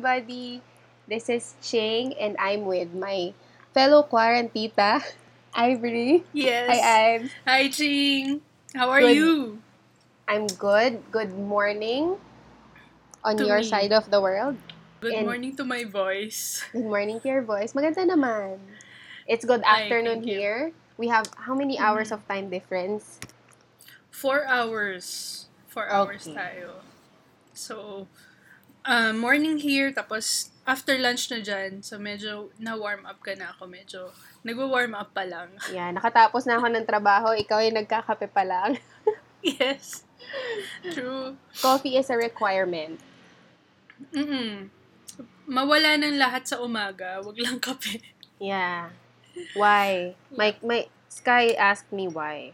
everybody. 0.00 0.60
This 1.08 1.32
is 1.32 1.56
Ching, 1.64 2.12
and 2.20 2.36
I'm 2.36 2.66
with 2.68 2.92
my 2.92 3.32
fellow 3.72 4.04
quarantita, 4.04 5.00
Ivory. 5.56 6.20
Yes. 6.36 6.68
Hi, 6.68 6.80
Ives. 7.16 7.30
Hi, 7.48 7.68
Ching. 7.72 8.42
How 8.76 8.90
are 8.92 9.00
Good. 9.00 9.16
you? 9.16 9.58
I'm 10.28 10.48
good. 10.60 11.00
Good 11.10 11.32
morning 11.32 12.20
on 13.24 13.38
To 13.40 13.46
your 13.48 13.64
me. 13.64 13.64
side 13.64 13.92
of 13.96 14.10
the 14.12 14.20
world. 14.20 14.60
Good 15.00 15.14
And- 15.16 15.24
morning 15.24 15.56
to 15.56 15.64
my 15.64 15.84
voice. 15.88 16.60
Good 16.76 16.84
morning 16.84 17.16
to 17.24 17.28
your 17.28 17.40
voice. 17.40 17.72
Maganda 17.72 18.04
naman. 18.04 18.60
It's 19.24 19.48
good 19.48 19.64
afternoon 19.64 20.28
you. 20.28 20.36
here. 20.36 20.60
We 21.00 21.08
have 21.08 21.32
how 21.48 21.56
many 21.56 21.80
hours 21.80 22.12
Mhm. 22.12 22.20
of 22.20 22.28
time 22.28 22.52
difference? 22.52 23.16
Four 24.12 24.44
hours. 24.44 25.48
Four 25.72 25.88
hours 25.88 26.28
Okay. 26.28 26.36
tayo. 26.36 26.84
So, 27.56 28.04
uh, 28.86 29.12
morning 29.12 29.58
here, 29.58 29.90
tapos 29.92 30.54
after 30.66 30.96
lunch 30.98 31.28
na 31.28 31.42
dyan, 31.42 31.82
so 31.82 31.98
medyo 31.98 32.50
na-warm 32.58 33.04
up 33.04 33.18
ka 33.20 33.34
na 33.34 33.52
ako. 33.52 33.66
Medyo 33.68 34.00
nagwa-warm 34.46 34.94
up 34.94 35.10
pa 35.12 35.26
lang. 35.26 35.52
Yeah, 35.74 35.90
nakatapos 35.92 36.46
na 36.46 36.56
ako 36.58 36.66
ng 36.72 36.86
trabaho. 36.86 37.34
Ikaw 37.34 37.58
ay 37.66 37.70
nagkakape 37.74 38.30
pa 38.30 38.46
lang. 38.46 38.78
yes. 39.42 40.06
True. 40.94 41.38
Coffee 41.58 41.98
is 41.98 42.10
a 42.10 42.16
requirement. 42.16 43.02
Mm-mm. 44.14 44.70
Mawala 45.46 45.98
ng 45.98 46.18
lahat 46.18 46.46
sa 46.46 46.62
umaga. 46.62 47.22
Wag 47.22 47.36
lang 47.38 47.58
kape. 47.58 48.02
Yeah. 48.36 48.92
Why? 49.56 50.12
My, 50.28 50.52
my, 50.60 50.92
Sky 51.08 51.56
asked 51.56 51.88
me 51.88 52.04
why. 52.04 52.52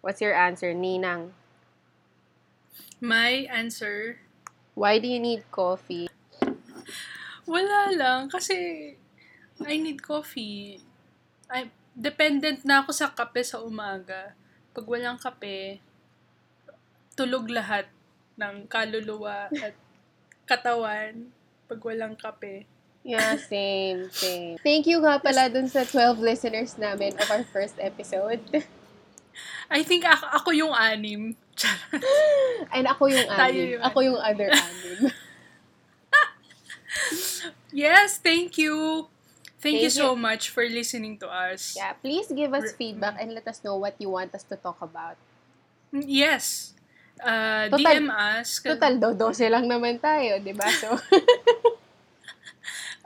What's 0.00 0.24
your 0.24 0.32
answer, 0.32 0.72
Ninang? 0.72 1.36
My 3.04 3.44
answer, 3.52 4.24
Why 4.78 5.02
do 5.02 5.10
you 5.10 5.18
need 5.18 5.42
coffee? 5.50 6.06
Wala 7.50 7.90
lang. 7.90 8.30
Kasi, 8.30 8.54
I 9.66 9.74
need 9.82 9.98
coffee. 9.98 10.78
I, 11.50 11.66
dependent 11.98 12.62
na 12.62 12.86
ako 12.86 12.94
sa 12.94 13.10
kape 13.10 13.42
sa 13.42 13.58
umaga. 13.58 14.38
Pag 14.70 14.86
walang 14.86 15.18
kape, 15.18 15.82
tulog 17.18 17.50
lahat 17.50 17.90
ng 18.38 18.70
kaluluwa 18.70 19.50
at 19.50 19.74
katawan 20.46 21.26
pag 21.66 21.80
walang 21.82 22.14
kape. 22.14 22.62
Yeah, 23.02 23.34
same, 23.34 24.14
same. 24.14 24.62
Thank 24.62 24.86
you 24.86 25.02
nga 25.02 25.18
pala 25.18 25.50
dun 25.50 25.66
sa 25.66 25.82
12 25.82 26.22
listeners 26.22 26.78
namin 26.78 27.18
of 27.18 27.26
our 27.34 27.42
first 27.50 27.82
episode. 27.82 28.46
I 29.70 29.84
think 29.84 30.04
ako, 30.04 30.24
ako 30.32 30.50
yung 30.56 30.72
anim. 30.72 31.36
And 32.74 32.88
ako 32.88 33.12
yung 33.12 33.28
Tayo 33.28 33.52
anim. 33.52 33.72
yung 33.76 33.82
Ako 33.84 33.98
yung 34.00 34.16
other 34.16 34.48
anim. 34.48 35.12
yes, 37.72 38.18
thank 38.18 38.56
you. 38.56 39.06
Thank, 39.58 39.82
you 39.82 39.90
Thank 39.90 39.98
so 39.98 40.14
much 40.14 40.54
for 40.54 40.62
listening 40.62 41.18
to 41.18 41.26
us. 41.26 41.74
Yeah, 41.74 41.92
please 41.98 42.30
give 42.30 42.54
us 42.54 42.70
feedback 42.78 43.18
and 43.18 43.34
let 43.34 43.42
us 43.48 43.58
know 43.66 43.74
what 43.74 43.98
you 43.98 44.08
want 44.08 44.30
us 44.30 44.46
to 44.46 44.56
talk 44.56 44.78
about. 44.80 45.18
Yes. 45.90 46.74
Uh, 47.18 47.66
Total- 47.66 47.82
DM 47.82 48.06
us. 48.06 48.62
Total, 48.62 48.94
do 48.94 49.10
12 49.18 49.50
lang 49.50 49.66
naman 49.66 49.98
tayo, 49.98 50.38
di 50.38 50.54
ba? 50.54 50.70
So, 50.70 50.94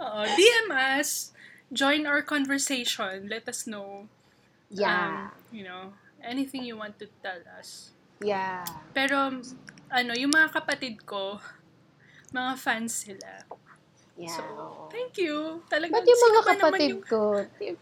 Oo, 0.05 0.21
DM 0.29 0.69
us. 0.77 1.33
Join 1.73 2.05
our 2.05 2.21
conversation. 2.21 3.33
Let 3.33 3.49
us 3.49 3.65
know. 3.65 4.13
yeah. 4.73 5.29
um, 5.33 5.37
you 5.53 5.65
know, 5.65 5.93
anything 6.25 6.63
you 6.63 6.75
want 6.75 6.99
to 6.99 7.07
tell 7.21 7.41
us. 7.55 7.93
yeah. 8.19 8.63
Pero, 8.91 9.43
ano, 9.89 10.13
yung 10.15 10.31
mga 10.31 10.55
kapatid 10.55 11.03
ko, 11.03 11.37
mga 12.31 12.53
fans 12.57 13.05
sila. 13.05 13.45
Yeah. 14.15 14.29
So, 14.31 14.43
oo. 14.45 14.83
thank 14.89 15.17
you. 15.19 15.61
Talagang, 15.67 16.01
Ba't 16.01 16.07
yung 16.07 16.23
mga 16.23 16.43
kapatid 16.47 16.91
yung- 16.97 17.05
ko, 17.05 17.21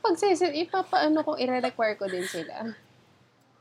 pag 0.00 0.14
sesi- 0.16 0.54
ipapaano 0.62 1.22
kung 1.22 1.38
i-require 1.38 1.94
ko 1.94 2.06
din 2.06 2.24
sila. 2.24 2.70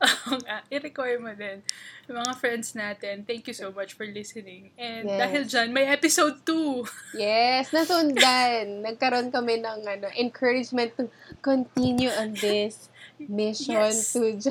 Oo 0.00 0.40
nga, 0.40 0.64
i-record 0.72 1.20
mo 1.20 1.28
din. 1.30 1.60
Yung 2.08 2.18
mga 2.18 2.32
friends 2.40 2.72
natin, 2.72 3.22
thank 3.22 3.44
you 3.44 3.52
so 3.52 3.68
much 3.70 3.92
for 3.92 4.08
listening. 4.08 4.72
And 4.74 5.04
Yes. 5.04 5.18
dahil 5.20 5.42
dyan, 5.46 5.68
may 5.70 5.86
episode 5.86 6.40
2. 6.42 6.88
Yes, 7.20 7.68
nasundan. 7.70 8.80
Nagkaroon 8.80 9.28
kami 9.28 9.60
ng 9.60 9.84
ano, 9.84 10.08
encouragement 10.16 10.96
to 10.96 11.06
continue 11.38 12.10
on 12.10 12.32
this 12.34 12.89
mission 13.28 13.74
Yes. 13.74 14.12
to 14.12 14.40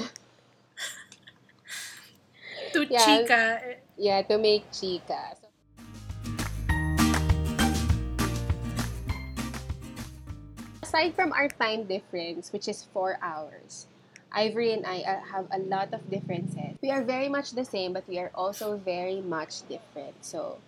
to 2.73 2.85
Yeah. 2.89 3.01
Chika. 3.01 3.75
yeah, 3.97 4.21
to 4.23 4.37
make 4.37 4.69
chika. 4.71 5.35
So, 5.41 5.47
aside 10.83 11.13
from 11.15 11.31
our 11.33 11.47
time 11.49 11.83
difference, 11.85 12.51
which 12.51 12.67
is 12.67 12.83
four 12.93 13.17
hours, 13.21 13.87
Ivory 14.31 14.73
and 14.73 14.85
I 14.85 15.01
uh, 15.01 15.19
have 15.33 15.47
a 15.51 15.59
lot 15.59 15.93
of 15.93 16.05
differences. 16.09 16.77
We 16.81 16.91
are 16.91 17.03
very 17.03 17.29
much 17.29 17.51
the 17.51 17.65
same, 17.65 17.93
but 17.93 18.07
we 18.07 18.19
are 18.19 18.31
also 18.35 18.77
very 18.77 19.21
much 19.21 19.67
different. 19.67 20.13
So, 20.21 20.59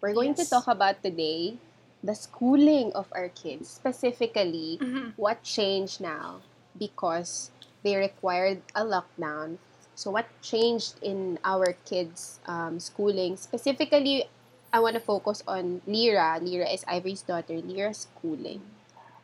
we're 0.00 0.12
going 0.14 0.34
to 0.34 0.44
talk 0.44 0.68
about 0.68 1.02
today 1.02 1.56
the 2.04 2.14
schooling 2.14 2.92
of 2.92 3.08
our 3.16 3.28
kids, 3.32 3.68
specifically 3.72 4.78
Mhm. 4.80 5.14
what 5.16 5.42
changed 5.42 6.00
now 6.00 6.44
because 6.78 7.50
they 7.82 7.96
required 7.96 8.62
a 8.74 8.84
lockdown. 8.84 9.58
So, 9.96 10.10
what 10.12 10.28
changed 10.44 11.00
in 11.00 11.38
our 11.44 11.72
kids' 11.88 12.38
um, 12.44 12.78
schooling? 12.80 13.36
Specifically, 13.40 14.28
I 14.72 14.80
want 14.80 14.92
to 14.94 15.00
focus 15.00 15.40
on 15.48 15.80
Lyra. 15.88 16.36
Lyra 16.42 16.68
is 16.68 16.84
Ivory's 16.84 17.22
daughter. 17.24 17.56
Lyra's 17.64 18.04
schooling. 18.04 18.60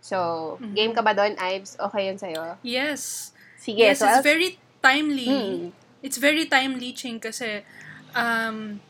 So, 0.01 0.57
Mhm. 0.61 0.75
game 0.75 0.93
ka 0.97 1.03
ba 1.05 1.13
doon, 1.13 1.37
Ives? 1.39 1.77
Okay 1.79 2.09
yun 2.09 2.17
sa'yo? 2.19 2.57
Yes. 2.65 3.31
Sige, 3.61 3.87
yes, 3.87 4.01
so 4.01 4.09
it's 4.09 4.19
I'll- 4.19 4.27
very 4.27 4.59
timely. 4.83 5.29
Hmm. 5.29 5.71
It's 6.03 6.19
very 6.19 6.51
timely, 6.51 6.91
Ching, 6.91 7.23
kasi 7.23 7.63
um, 8.17 8.83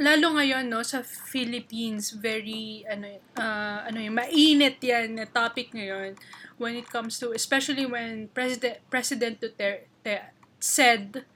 lalo 0.00 0.40
ngayon, 0.40 0.72
no, 0.72 0.80
sa 0.80 1.04
Philippines, 1.04 2.16
very, 2.16 2.84
ano, 2.88 3.20
uh, 3.36 3.84
ano 3.84 3.98
yun, 4.00 4.16
mainit 4.16 4.80
yan 4.80 5.20
na 5.20 5.28
topic 5.28 5.72
ngayon 5.76 6.16
when 6.56 6.76
it 6.76 6.88
comes 6.88 7.20
to, 7.20 7.32
especially 7.36 7.84
when 7.84 8.32
President, 8.32 8.80
President 8.88 9.36
Duterte 9.36 10.32
said 10.56 11.26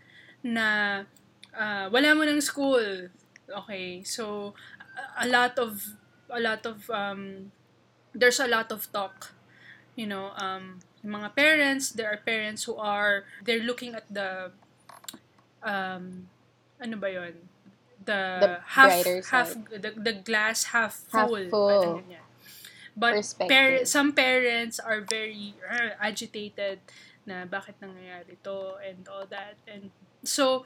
na 0.41 1.03
uh, 1.53 1.87
wala 1.93 2.17
mo 2.17 2.25
ng 2.25 2.41
school. 2.41 3.13
Okay, 3.45 4.01
so 4.09 4.55
a, 5.21 5.29
lot 5.29 5.59
of, 5.61 5.99
a 6.33 6.41
lot 6.41 6.65
of, 6.65 6.89
um, 6.89 7.53
there's 8.17 8.41
a 8.41 8.49
lot 8.49 8.73
of 8.73 8.89
talk, 8.89 9.37
you 9.97 10.07
know, 10.09 10.33
um, 10.41 10.81
yung 11.05 11.21
mga 11.21 11.37
parents, 11.37 11.93
there 11.93 12.09
are 12.09 12.17
parents 12.25 12.65
who 12.65 12.77
are, 12.81 13.29
they're 13.45 13.63
looking 13.63 13.93
at 13.93 14.09
the, 14.09 14.49
um, 15.61 16.33
ano 16.81 16.97
ba 16.97 17.13
yon 17.13 17.37
The, 18.07 18.21
The 18.39 18.51
half, 18.65 19.03
half, 19.35 19.49
the, 19.67 19.91
the 19.99 20.15
glass 20.23 20.71
half 20.71 21.03
Half 21.11 21.27
full. 21.29 21.47
full. 21.51 21.69
parang 21.69 21.95
ganyan. 22.07 22.25
But 22.97 23.19
par- 23.51 23.85
some 23.85 24.15
parents 24.17 24.79
are 24.81 25.03
very 25.05 25.53
uh, 25.69 25.99
agitated 26.01 26.81
na 27.27 27.45
bakit 27.45 27.77
nangyayari 27.83 28.39
to 28.47 28.79
and 28.81 29.05
all 29.11 29.27
that. 29.29 29.59
And 29.69 29.91
so, 30.25 30.65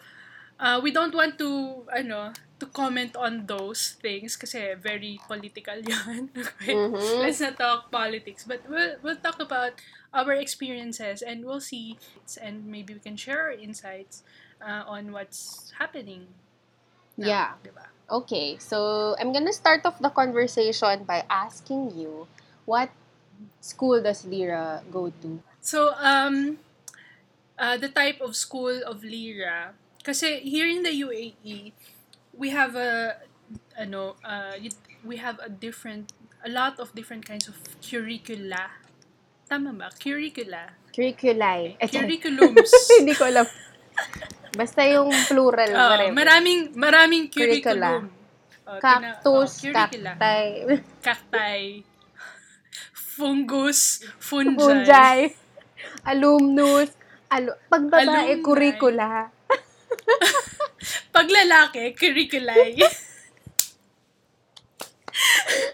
uh, 0.60 0.78
we 0.84 0.92
don't 0.92 1.16
want 1.16 1.40
to, 1.40 1.82
ano, 1.90 2.30
to 2.60 2.66
comment 2.70 3.16
on 3.16 3.48
those 3.48 3.96
things 3.98 4.36
kasi 4.36 4.76
very 4.76 5.18
political 5.26 5.80
yun. 5.90 6.28
okay? 6.36 6.76
Mhm. 6.76 7.24
Let's 7.24 7.40
not 7.40 7.56
talk 7.56 7.90
politics, 7.90 8.44
but 8.46 8.62
we'll, 8.68 9.00
we'll 9.02 9.18
talk 9.18 9.40
about 9.40 9.80
our 10.12 10.36
experiences 10.36 11.24
and 11.24 11.42
we'll 11.48 11.64
see 11.64 11.96
and 12.38 12.66
maybe 12.68 12.92
we 12.94 13.00
can 13.00 13.16
share 13.16 13.48
our 13.50 13.56
insights 13.56 14.22
uh, 14.60 14.84
on 14.86 15.10
what's 15.10 15.72
happening. 15.80 16.28
Now, 17.20 17.28
Yeah. 17.28 17.48
diba? 17.60 17.84
Okay, 18.10 18.56
so 18.58 19.14
I'm 19.20 19.30
gonna 19.30 19.52
start 19.54 19.84
off 19.86 20.00
the 20.00 20.10
conversation 20.10 21.04
by 21.04 21.22
asking 21.30 21.94
you, 21.94 22.26
what 22.66 22.90
school 23.60 24.00
does 24.02 24.24
Lyra 24.26 24.82
go 24.90 25.12
to? 25.22 25.38
So, 25.60 25.94
um, 25.94 26.58
uh, 27.54 27.76
the 27.76 27.92
type 27.92 28.18
of 28.24 28.34
school 28.34 28.82
of 28.82 29.04
Lira, 29.04 29.76
kasi 30.02 30.40
here 30.40 30.66
in 30.66 30.82
the 30.82 30.90
UAE, 30.90 31.76
we 32.34 32.50
have 32.50 32.74
a, 32.74 33.20
ano, 33.78 34.16
uh, 34.24 34.56
we 35.04 35.20
have 35.20 35.38
a 35.38 35.52
different, 35.52 36.10
a 36.42 36.48
lot 36.48 36.80
of 36.80 36.90
different 36.96 37.28
kinds 37.28 37.46
of 37.46 37.60
curricula. 37.84 38.80
Tama 39.46 39.70
ba? 39.76 39.88
Curricula. 39.94 40.72
Curriculi. 40.90 41.76
Sorry. 41.78 41.90
Curriculums. 41.90 42.72
Hindi 42.98 43.14
ko 43.14 43.28
alam. 43.28 43.46
Basta 44.50 44.82
yung 44.82 45.08
plural, 45.26 45.70
Oo, 45.70 45.78
whatever. 45.78 46.12
maraming, 46.12 46.60
maraming 46.74 47.24
Curricula. 47.26 48.02
curriculum. 48.02 48.02
Oh, 48.66 48.78
tina- 48.78 48.82
Cactus, 49.14 49.50
oh, 49.50 49.62
curricula. 49.64 50.10
cacti, 50.14 50.42
Cacti. 51.06 51.60
Fungus. 52.92 53.80
Fungi. 54.16 54.56
fungi, 54.56 55.18
alumnus, 56.02 56.88
alu 57.28 57.52
pag 57.68 57.84
babae, 57.84 58.08
Alumni. 58.32 58.42
curricula. 58.42 59.08
Pag 61.10 61.26
lalaki, 61.28 61.92
curriculi. 61.92 62.78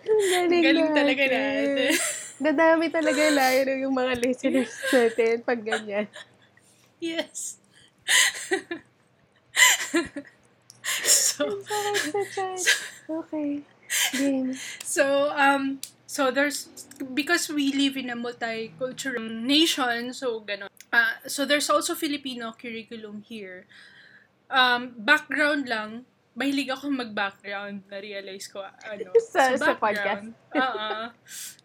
Galing, 0.02 0.62
Galing 0.64 0.88
natin. 0.88 0.96
talaga 0.96 1.22
natin. 1.28 1.92
Dadami 2.36 2.86
talaga 2.88 3.22
layo 3.30 3.60
yung 3.78 3.94
mga 3.94 4.12
listeners 4.18 4.72
natin 4.90 5.40
pag 5.40 5.60
ganyan. 5.60 6.06
yes. 7.04 7.60
so, 11.04 11.42
sa 11.62 12.22
chat. 12.32 12.58
Okay. 13.06 13.62
Game. 14.18 14.50
so 14.82 15.30
um 15.30 15.78
so 16.10 16.34
there's 16.34 16.66
because 17.14 17.46
we 17.46 17.70
live 17.70 17.94
in 17.94 18.10
a 18.10 18.18
multicultural 18.18 19.30
nation 19.30 20.10
so 20.10 20.42
ganon 20.42 20.66
uh, 20.90 21.14
so 21.30 21.46
there's 21.46 21.70
also 21.70 21.94
Filipino 21.94 22.50
curriculum 22.58 23.22
here 23.22 23.62
um 24.50 24.90
background 24.98 25.70
lang 25.70 26.02
mahilig 26.34 26.66
ako 26.68 26.90
mag-background 26.90 27.86
na 27.86 28.02
realize 28.02 28.50
ko 28.50 28.66
ano 28.66 29.14
Sa- 29.32 29.54
sa 29.54 29.78
podcast. 29.78 30.34
Oo. 30.58 30.88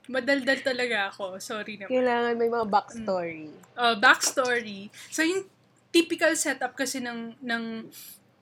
madaldal 0.08 0.62
talaga 0.62 1.10
ako 1.10 1.42
sorry 1.42 1.82
naman 1.82 1.90
Kailangan 1.90 2.34
may 2.38 2.50
mga 2.54 2.68
backstory. 2.70 3.50
uh, 3.76 3.98
backstory. 3.98 4.94
So, 5.10 5.26
yung 5.26 5.50
typical 5.92 6.36
setup 6.36 6.76
kasi 6.76 7.00
ng, 7.00 7.36
ng 7.44 7.92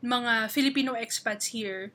mga 0.02 0.50
Filipino 0.50 0.94
expats 0.94 1.52
here, 1.52 1.92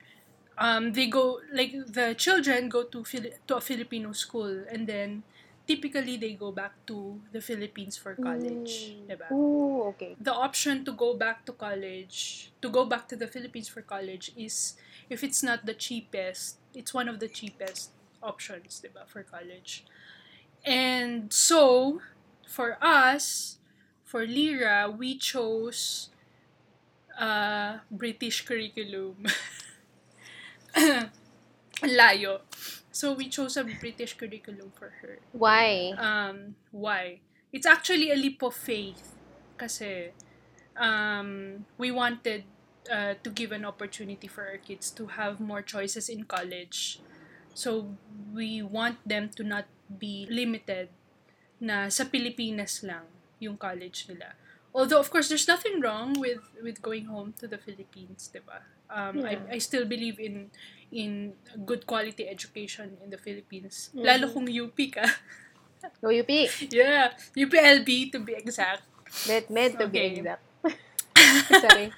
um, 0.59 0.93
they 0.93 1.07
go, 1.07 1.41
like, 1.53 1.73
the 1.87 2.15
children 2.15 2.69
go 2.69 2.85
to, 2.85 3.05
Fili- 3.05 3.35
to 3.47 3.57
a 3.57 3.61
Filipino 3.61 4.13
school 4.13 4.65
and 4.71 4.87
then 4.87 5.23
typically 5.67 6.17
they 6.17 6.35
go 6.35 6.53
back 6.53 6.73
to 6.87 7.21
the 7.33 7.41
Philippines 7.41 7.97
for 7.97 8.15
college. 8.15 8.95
Mm. 8.95 9.09
Diba? 9.09 9.33
Ooh, 9.33 9.83
okay. 9.95 10.17
The 10.21 10.33
option 10.33 10.85
to 10.85 10.93
go 10.93 11.15
back 11.15 11.47
to 11.47 11.53
college, 11.53 12.53
to 12.61 12.69
go 12.69 12.85
back 12.85 13.09
to 13.09 13.17
the 13.17 13.27
Philippines 13.27 13.69
for 13.69 13.81
college 13.81 14.33
is, 14.37 14.77
if 15.09 15.25
it's 15.25 15.43
not 15.43 15.65
the 15.65 15.75
cheapest, 15.75 16.59
it's 16.75 16.93
one 16.93 17.09
of 17.09 17.21
the 17.21 17.29
cheapest 17.29 17.91
options, 18.23 18.83
diba, 18.85 19.07
for 19.07 19.23
college. 19.23 19.85
And 20.65 21.33
so, 21.33 22.01
for 22.47 22.79
us, 22.81 23.59
for 24.15 24.23
Lira, 24.23 24.87
we 24.87 25.19
chose 25.19 26.07
uh, 27.19 27.83
British 27.91 28.47
curriculum. 28.47 29.27
Layo. 31.83 32.47
So, 32.95 33.19
we 33.19 33.27
chose 33.27 33.59
a 33.59 33.67
British 33.67 34.15
curriculum 34.15 34.71
for 34.79 34.95
her. 35.03 35.19
Why? 35.33 35.99
Um, 35.99 36.55
why? 36.71 37.27
It's 37.51 37.67
actually 37.67 38.13
a 38.13 38.15
leap 38.15 38.39
of 38.47 38.55
faith. 38.55 39.19
Kasi, 39.59 40.15
um, 40.79 41.67
we 41.75 41.91
wanted 41.91 42.47
uh, 42.87 43.19
to 43.19 43.31
give 43.35 43.51
an 43.51 43.65
opportunity 43.67 44.31
for 44.31 44.47
our 44.47 44.63
kids 44.63 44.95
to 44.95 45.19
have 45.19 45.43
more 45.43 45.61
choices 45.61 46.07
in 46.07 46.23
college. 46.23 47.03
So, 47.51 47.99
we 48.31 48.63
want 48.63 49.03
them 49.03 49.35
to 49.35 49.43
not 49.43 49.67
be 49.91 50.31
limited 50.31 50.95
na 51.59 51.91
sa 51.91 52.07
Pilipinas 52.07 52.87
lang 52.87 53.14
yung 53.47 53.57
college 53.61 54.09
nila. 54.09 54.35
Although, 54.75 54.99
of 54.99 55.07
course, 55.13 55.29
there's 55.31 55.47
nothing 55.47 55.79
wrong 55.79 56.19
with 56.19 56.43
with 56.59 56.83
going 56.83 57.07
home 57.07 57.31
to 57.39 57.47
the 57.47 57.59
Philippines, 57.61 58.27
diba? 58.33 58.59
Um, 58.91 59.23
Yeah. 59.23 59.39
I, 59.51 59.57
I 59.57 59.59
still 59.63 59.87
believe 59.87 60.19
in 60.19 60.51
in 60.91 61.35
good 61.67 61.87
quality 61.87 62.27
education 62.27 62.99
in 63.03 63.11
the 63.15 63.19
Philippines. 63.19 63.91
Mhm. 63.95 64.03
Lalo 64.03 64.27
kung 64.35 64.47
UP 64.51 64.79
ka. 64.91 65.07
Go 66.03 66.09
UP. 66.11 66.31
yeah, 66.73 67.13
UPLB 67.37 68.11
to 68.11 68.19
be 68.19 68.33
exact. 68.35 68.83
Med, 69.29 69.47
med 69.53 69.77
to 69.79 69.87
be 69.87 70.01
Okay. 70.01 70.09
exact. 70.17 70.43
Sorry. 71.65 71.89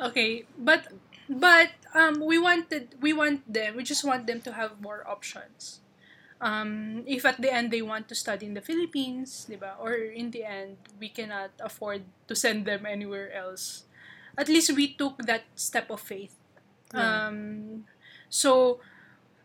okay, 0.00 0.44
but 0.58 0.86
but 1.28 1.70
um 1.94 2.20
we 2.20 2.38
wanted 2.38 2.94
we 3.00 3.12
want 3.12 3.40
them 3.46 3.76
we 3.76 3.82
just 3.82 4.04
want 4.04 4.26
them 4.26 4.40
to 4.42 4.52
have 4.52 4.80
more 4.80 5.02
options. 5.06 5.80
Um, 6.40 7.04
if 7.06 7.28
at 7.28 7.40
the 7.40 7.52
end 7.52 7.70
they 7.70 7.82
want 7.82 8.08
to 8.08 8.14
study 8.14 8.46
in 8.46 8.54
the 8.54 8.64
Philippines, 8.64 9.46
diba? 9.48 9.76
Or 9.76 9.92
in 9.92 10.30
the 10.30 10.44
end 10.44 10.76
we 10.98 11.08
cannot 11.08 11.52
afford 11.60 12.02
to 12.28 12.34
send 12.34 12.64
them 12.64 12.86
anywhere 12.86 13.32
else. 13.32 13.84
At 14.38 14.48
least 14.48 14.72
we 14.72 14.94
took 14.96 15.20
that 15.28 15.44
step 15.54 15.90
of 15.90 16.00
faith. 16.00 16.34
Yeah. 16.94 17.28
Um, 17.28 17.84
so 18.30 18.80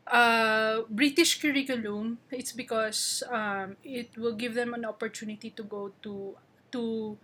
uh, 0.07 0.87
British 0.89 1.41
curriculum, 1.41 2.19
it's 2.31 2.51
because 2.51 3.23
um, 3.29 3.75
it 3.83 4.15
will 4.17 4.33
give 4.33 4.53
them 4.53 4.73
an 4.73 4.85
opportunity 4.85 5.49
to 5.51 5.63
go 5.63 5.91
to 6.03 6.37
to 6.71 7.17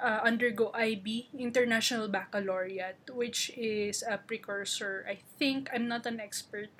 uh, 0.00 0.20
undergo 0.22 0.70
IB 0.74 1.28
International 1.38 2.08
Baccalaureate, 2.08 3.10
which 3.10 3.50
is 3.56 4.02
a 4.02 4.18
precursor. 4.18 5.04
I 5.08 5.18
think 5.38 5.70
I'm 5.72 5.88
not 5.88 6.06
an 6.06 6.20
expert 6.20 6.70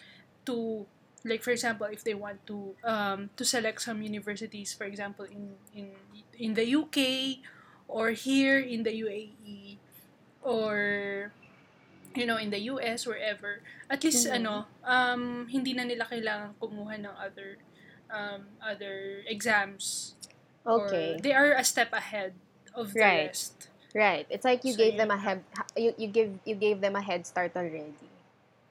to 0.46 0.86
like 1.28 1.44
for 1.44 1.52
example 1.52 1.86
if 1.90 2.04
they 2.04 2.14
want 2.14 2.40
to 2.46 2.74
um, 2.84 3.30
to 3.36 3.44
select 3.44 3.82
some 3.82 4.02
universities 4.02 4.74
for 4.74 4.84
example 4.84 5.26
in 5.26 5.56
in 5.72 5.88
in 6.38 6.54
the 6.54 6.66
UK 6.74 7.40
or 7.88 8.10
here 8.10 8.58
in 8.58 8.82
the 8.82 8.94
UAE 9.04 9.80
or 10.42 11.34
you 12.16 12.26
know 12.26 12.36
in 12.38 12.50
the 12.50 12.60
US 12.72 13.06
wherever 13.06 13.62
at 13.90 14.02
least 14.04 14.26
Mhm. 14.26 14.32
ano 14.32 14.66
um 14.84 15.46
hindi 15.50 15.74
na 15.74 15.84
nila 15.84 16.06
kailangan 16.08 16.56
kumuha 16.58 16.96
ng 16.98 17.14
other 17.20 17.58
um 18.10 18.56
other 18.62 19.22
exams 19.28 20.16
Okay. 20.66 21.20
they 21.22 21.32
are 21.32 21.52
a 21.52 21.64
step 21.64 21.92
ahead 21.92 22.40
of 22.74 22.96
the 22.98 23.04
Right. 23.04 23.28
rest 23.28 23.68
Right. 23.94 24.26
It's 24.30 24.44
like 24.44 24.64
you 24.64 24.74
So, 24.74 24.78
gave 24.84 24.96
them 24.96 25.10
a 25.10 25.16
head 25.18 25.44
you, 25.76 25.94
you 25.98 26.08
give 26.08 26.40
you 26.44 26.54
gave 26.54 26.80
them 26.80 26.96
a 26.96 27.02
head 27.02 27.26
start 27.26 27.52
already. 27.56 27.94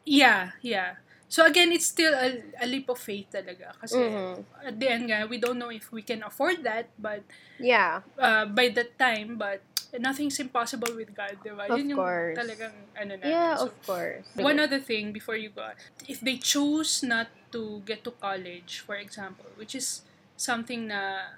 yeah 0.06 0.51
yeah 0.62 0.95
so 1.27 1.44
again 1.44 1.71
it's 1.71 1.85
still 1.85 2.15
a, 2.15 2.39
a 2.63 2.65
leap 2.65 2.88
of 2.88 2.97
faith 2.97 3.27
talaga 3.29 3.75
kasi 3.83 4.00
Mhm. 4.00 4.47
at 4.63 4.75
the 4.79 4.88
end 4.88 5.03
nga 5.12 5.27
we 5.27 5.35
don't 5.38 5.59
know 5.59 5.69
if 5.69 5.91
we 5.91 6.00
can 6.01 6.24
afford 6.24 6.63
that 6.63 6.88
but 6.95 7.24
Yeah. 7.59 8.01
uh, 8.15 8.47
by 8.47 8.71
that 8.71 8.95
time 8.95 9.35
but 9.35 9.59
nothing's 9.97 10.39
impossible 10.39 10.91
with 10.95 11.12
God 11.12 11.39
diba 11.41 11.68
Of 11.68 11.79
yun 11.79 11.95
yung 11.95 12.00
course. 12.00 12.38
talagang 12.38 12.75
ano 12.94 13.13
natin 13.18 13.31
Yeah, 13.33 13.56
So, 13.56 13.71
of 13.71 13.75
course. 13.83 14.24
One 14.35 14.59
other 14.59 14.79
thing 14.79 15.12
before 15.12 15.35
you 15.35 15.50
go, 15.50 15.63
if 16.06 16.19
they 16.21 16.38
choose 16.38 17.01
not 17.03 17.27
to 17.56 17.79
get 17.88 18.03
to 18.03 18.12
college, 18.12 18.83
for 18.83 19.00
example, 19.00 19.47
which 19.56 19.74
is 19.74 20.03
something 20.35 20.91
na 20.91 21.31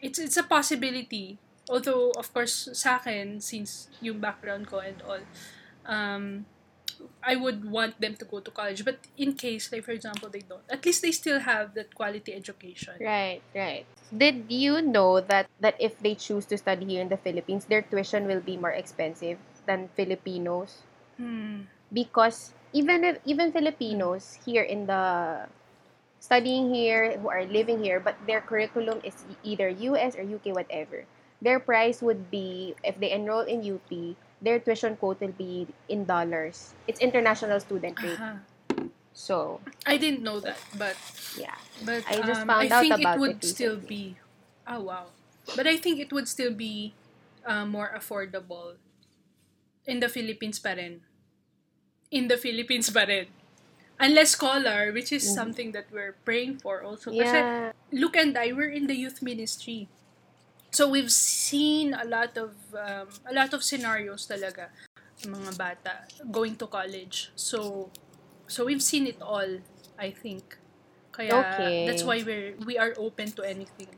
it's 0.00 0.18
it's 0.18 0.36
a 0.36 0.46
possibility. 0.46 1.36
Although 1.68 2.10
of 2.18 2.32
course 2.32 2.72
sa 2.74 2.98
akin 2.98 3.38
since 3.38 3.86
yung 4.02 4.18
background 4.18 4.66
ko 4.66 4.80
and 4.82 4.98
all, 5.06 5.22
um, 5.86 6.48
I 7.22 7.36
would 7.36 7.68
want 7.68 8.00
them 8.00 8.16
to 8.16 8.24
go 8.24 8.40
to 8.40 8.50
college. 8.50 8.84
But 8.84 8.98
in 9.16 9.34
case, 9.34 9.72
like 9.72 9.84
for 9.84 9.92
example, 9.92 10.28
they 10.28 10.40
don't, 10.40 10.62
at 10.70 10.84
least 10.84 11.02
they 11.02 11.12
still 11.12 11.40
have 11.40 11.74
that 11.74 11.94
quality 11.94 12.34
education. 12.34 12.94
Right, 13.00 13.42
right. 13.54 13.86
Did 14.10 14.46
you 14.48 14.82
know 14.82 15.20
that 15.20 15.48
that 15.60 15.76
if 15.78 15.98
they 16.00 16.14
choose 16.14 16.46
to 16.50 16.58
study 16.58 16.84
here 16.86 17.02
in 17.02 17.08
the 17.08 17.20
Philippines, 17.20 17.66
their 17.66 17.82
tuition 17.82 18.26
will 18.26 18.40
be 18.40 18.56
more 18.56 18.72
expensive 18.72 19.38
than 19.66 19.88
Filipinos? 19.94 20.82
Hmm. 21.16 21.70
Because 21.92 22.54
even 22.72 23.04
if 23.04 23.18
even 23.24 23.52
Filipinos 23.52 24.38
here 24.44 24.64
in 24.64 24.86
the 24.86 25.46
studying 26.20 26.72
here 26.72 27.16
who 27.18 27.28
are 27.28 27.44
living 27.44 27.82
here, 27.82 27.98
but 27.98 28.14
their 28.26 28.40
curriculum 28.40 29.00
is 29.02 29.24
either 29.42 29.68
US 29.92 30.14
or 30.14 30.22
UK, 30.22 30.54
whatever. 30.54 31.08
Their 31.40 31.58
price 31.58 32.04
would 32.04 32.30
be 32.30 32.76
if 32.84 33.00
they 33.00 33.10
enroll 33.10 33.48
in 33.48 33.64
UP, 33.64 33.88
their 34.42 34.58
tuition 34.58 34.96
quote 34.96 35.20
will 35.20 35.36
be 35.36 35.68
in 35.88 36.04
dollars. 36.04 36.72
It's 36.88 37.00
international 37.00 37.60
student 37.60 38.00
rate. 38.02 38.18
Aha. 38.18 38.40
So 39.12 39.60
I 39.86 39.96
didn't 39.96 40.22
know 40.22 40.40
that, 40.40 40.58
but 40.78 40.96
yeah. 41.36 41.56
But 41.84 42.04
I 42.08 42.22
just 42.22 42.42
um, 42.42 42.48
found 42.48 42.72
I 42.72 42.76
out 42.76 42.82
think 42.82 42.98
about 43.00 43.16
it 43.16 43.20
would 43.20 43.36
it 43.42 43.44
still 43.44 43.76
be. 43.76 44.16
Oh 44.66 44.80
wow! 44.80 45.06
But 45.56 45.66
I 45.66 45.76
think 45.76 46.00
it 46.00 46.12
would 46.12 46.28
still 46.28 46.54
be 46.54 46.94
uh, 47.44 47.66
more 47.66 47.90
affordable 47.96 48.76
in 49.86 50.00
the 50.00 50.08
Philippines 50.08 50.58
pa 50.58 50.72
rin. 50.72 51.02
In 52.10 52.28
the 52.28 52.36
Philippines 52.36 52.90
pa 52.90 53.04
rin. 53.04 53.26
Unless 54.00 54.30
scholar, 54.40 54.92
which 54.92 55.12
is 55.12 55.24
Mhm. 55.28 55.34
something 55.36 55.68
that 55.76 55.92
we're 55.92 56.16
praying 56.24 56.58
for 56.64 56.80
also. 56.82 57.12
Kasi 57.12 57.44
Yeah. 57.44 57.72
Luke 57.92 58.16
and 58.16 58.32
I, 58.38 58.52
we're 58.56 58.72
in 58.72 58.86
the 58.88 58.96
youth 58.96 59.20
ministry. 59.20 59.90
So 60.70 60.88
we've 60.88 61.10
seen 61.10 61.94
a 61.94 62.06
lot 62.06 62.38
of 62.38 62.54
um, 62.78 63.10
a 63.26 63.34
lot 63.34 63.50
of 63.52 63.66
scenarios 63.66 64.30
talaga 64.30 64.70
mga 65.26 65.52
bata 65.58 65.94
going 66.30 66.54
to 66.56 66.70
college. 66.70 67.34
So 67.34 67.90
so 68.46 68.64
we've 68.64 68.82
seen 68.82 69.06
it 69.10 69.18
all, 69.20 69.60
I 69.98 70.14
think. 70.14 70.56
Kaya 71.10 71.34
Okay. 71.34 71.90
that's 71.90 72.06
why 72.06 72.22
we're 72.22 72.54
we 72.62 72.78
are 72.78 72.94
open 72.96 73.34
to 73.34 73.42
anything. 73.42 73.90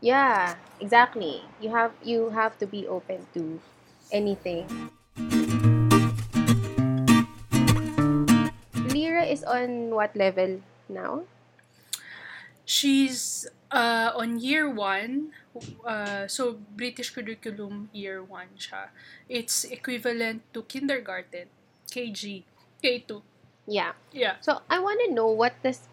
Yeah, 0.00 0.54
exactly. 0.78 1.42
You 1.60 1.74
have 1.74 1.92
you 2.00 2.30
have 2.30 2.56
to 2.62 2.66
be 2.66 2.86
open 2.86 3.26
to 3.34 3.58
anything. 4.14 4.70
Lyra 8.86 9.26
is 9.26 9.42
on 9.42 9.90
what 9.90 10.14
level 10.14 10.62
now? 10.88 11.26
She's 12.70 13.50
uh, 13.74 14.14
on 14.14 14.38
year 14.38 14.70
one. 14.70 15.34
Uh, 15.82 16.30
so 16.30 16.62
British 16.78 17.10
curriculum 17.10 17.90
year 17.90 18.22
one 18.22 18.54
siya. 18.54 18.94
It's 19.26 19.66
equivalent 19.66 20.46
to 20.54 20.62
kindergarten, 20.62 21.50
KG, 21.90 22.46
K2. 22.78 23.26
Yeah. 23.66 23.98
Yeah. 24.14 24.38
So 24.38 24.62
I 24.70 24.78
want 24.78 25.02
to 25.02 25.10
know 25.10 25.26
what 25.26 25.58
does, 25.66 25.90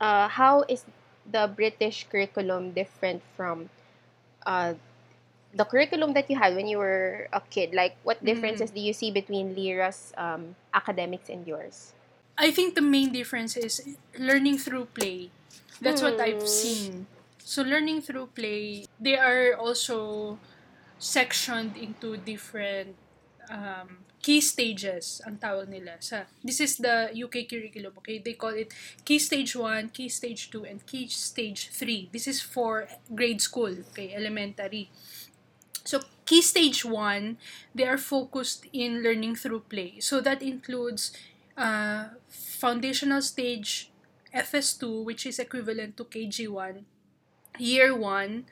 uh, 0.00 0.32
how 0.32 0.64
is 0.64 0.88
the 1.28 1.44
British 1.44 2.08
curriculum 2.08 2.72
different 2.72 3.20
from, 3.36 3.68
uh, 4.48 4.80
the 5.52 5.68
curriculum 5.68 6.16
that 6.16 6.32
you 6.32 6.40
had 6.40 6.56
when 6.56 6.64
you 6.64 6.80
were 6.80 7.28
a 7.36 7.44
kid? 7.52 7.76
Like, 7.76 8.00
what 8.00 8.24
differences 8.24 8.72
do 8.72 8.80
you 8.80 8.96
see 8.96 9.12
between 9.12 9.52
Lyra's 9.52 10.16
um, 10.16 10.56
academics 10.72 11.28
and 11.28 11.44
yours? 11.46 11.92
I 12.38 12.50
think 12.50 12.74
the 12.74 12.82
main 12.82 13.12
difference 13.12 13.56
is 13.56 13.80
learning 14.18 14.58
through 14.58 14.86
play. 14.96 15.32
That's 15.80 16.02
what 16.02 16.20
I've 16.20 16.42
Hmm. 16.42 16.46
seen. 16.46 17.06
So 17.38 17.62
learning 17.62 18.02
through 18.02 18.28
play, 18.34 18.86
they 18.98 19.16
are 19.16 19.54
also 19.56 20.40
sectioned 20.98 21.76
into 21.76 22.16
different 22.16 22.96
um, 23.50 24.06
key 24.22 24.40
stages 24.40 25.20
ang 25.26 25.36
tawag 25.36 25.68
nila 25.68 26.00
sa 26.00 26.24
this 26.42 26.60
is 26.60 26.80
the 26.80 27.12
UK 27.12 27.44
curriculum 27.44 27.92
okay 28.00 28.16
they 28.18 28.34
call 28.34 28.56
it 28.56 28.72
key 29.04 29.18
stage 29.20 29.52
1 29.54 29.90
key 29.92 30.08
stage 30.08 30.48
2 30.48 30.64
and 30.64 30.86
key 30.88 31.06
stage 31.10 31.68
3 31.68 32.08
this 32.12 32.26
is 32.26 32.40
for 32.40 32.88
grade 33.12 33.42
school 33.42 33.70
okay 33.92 34.14
elementary 34.16 34.88
so 35.84 36.00
key 36.24 36.42
stage 36.42 36.84
1 36.84 37.36
they 37.74 37.86
are 37.86 37.98
focused 37.98 38.66
in 38.72 39.02
learning 39.02 39.34
through 39.36 39.60
play 39.68 40.00
so 40.00 40.20
that 40.20 40.42
includes 40.42 41.12
uh, 41.56 42.14
foundational 42.28 43.22
stage 43.22 43.90
FS2 44.34 45.04
which 45.04 45.26
is 45.26 45.38
equivalent 45.38 45.96
to 45.96 46.04
KG1 46.04 46.82
year 47.58 47.94
1 47.94 48.44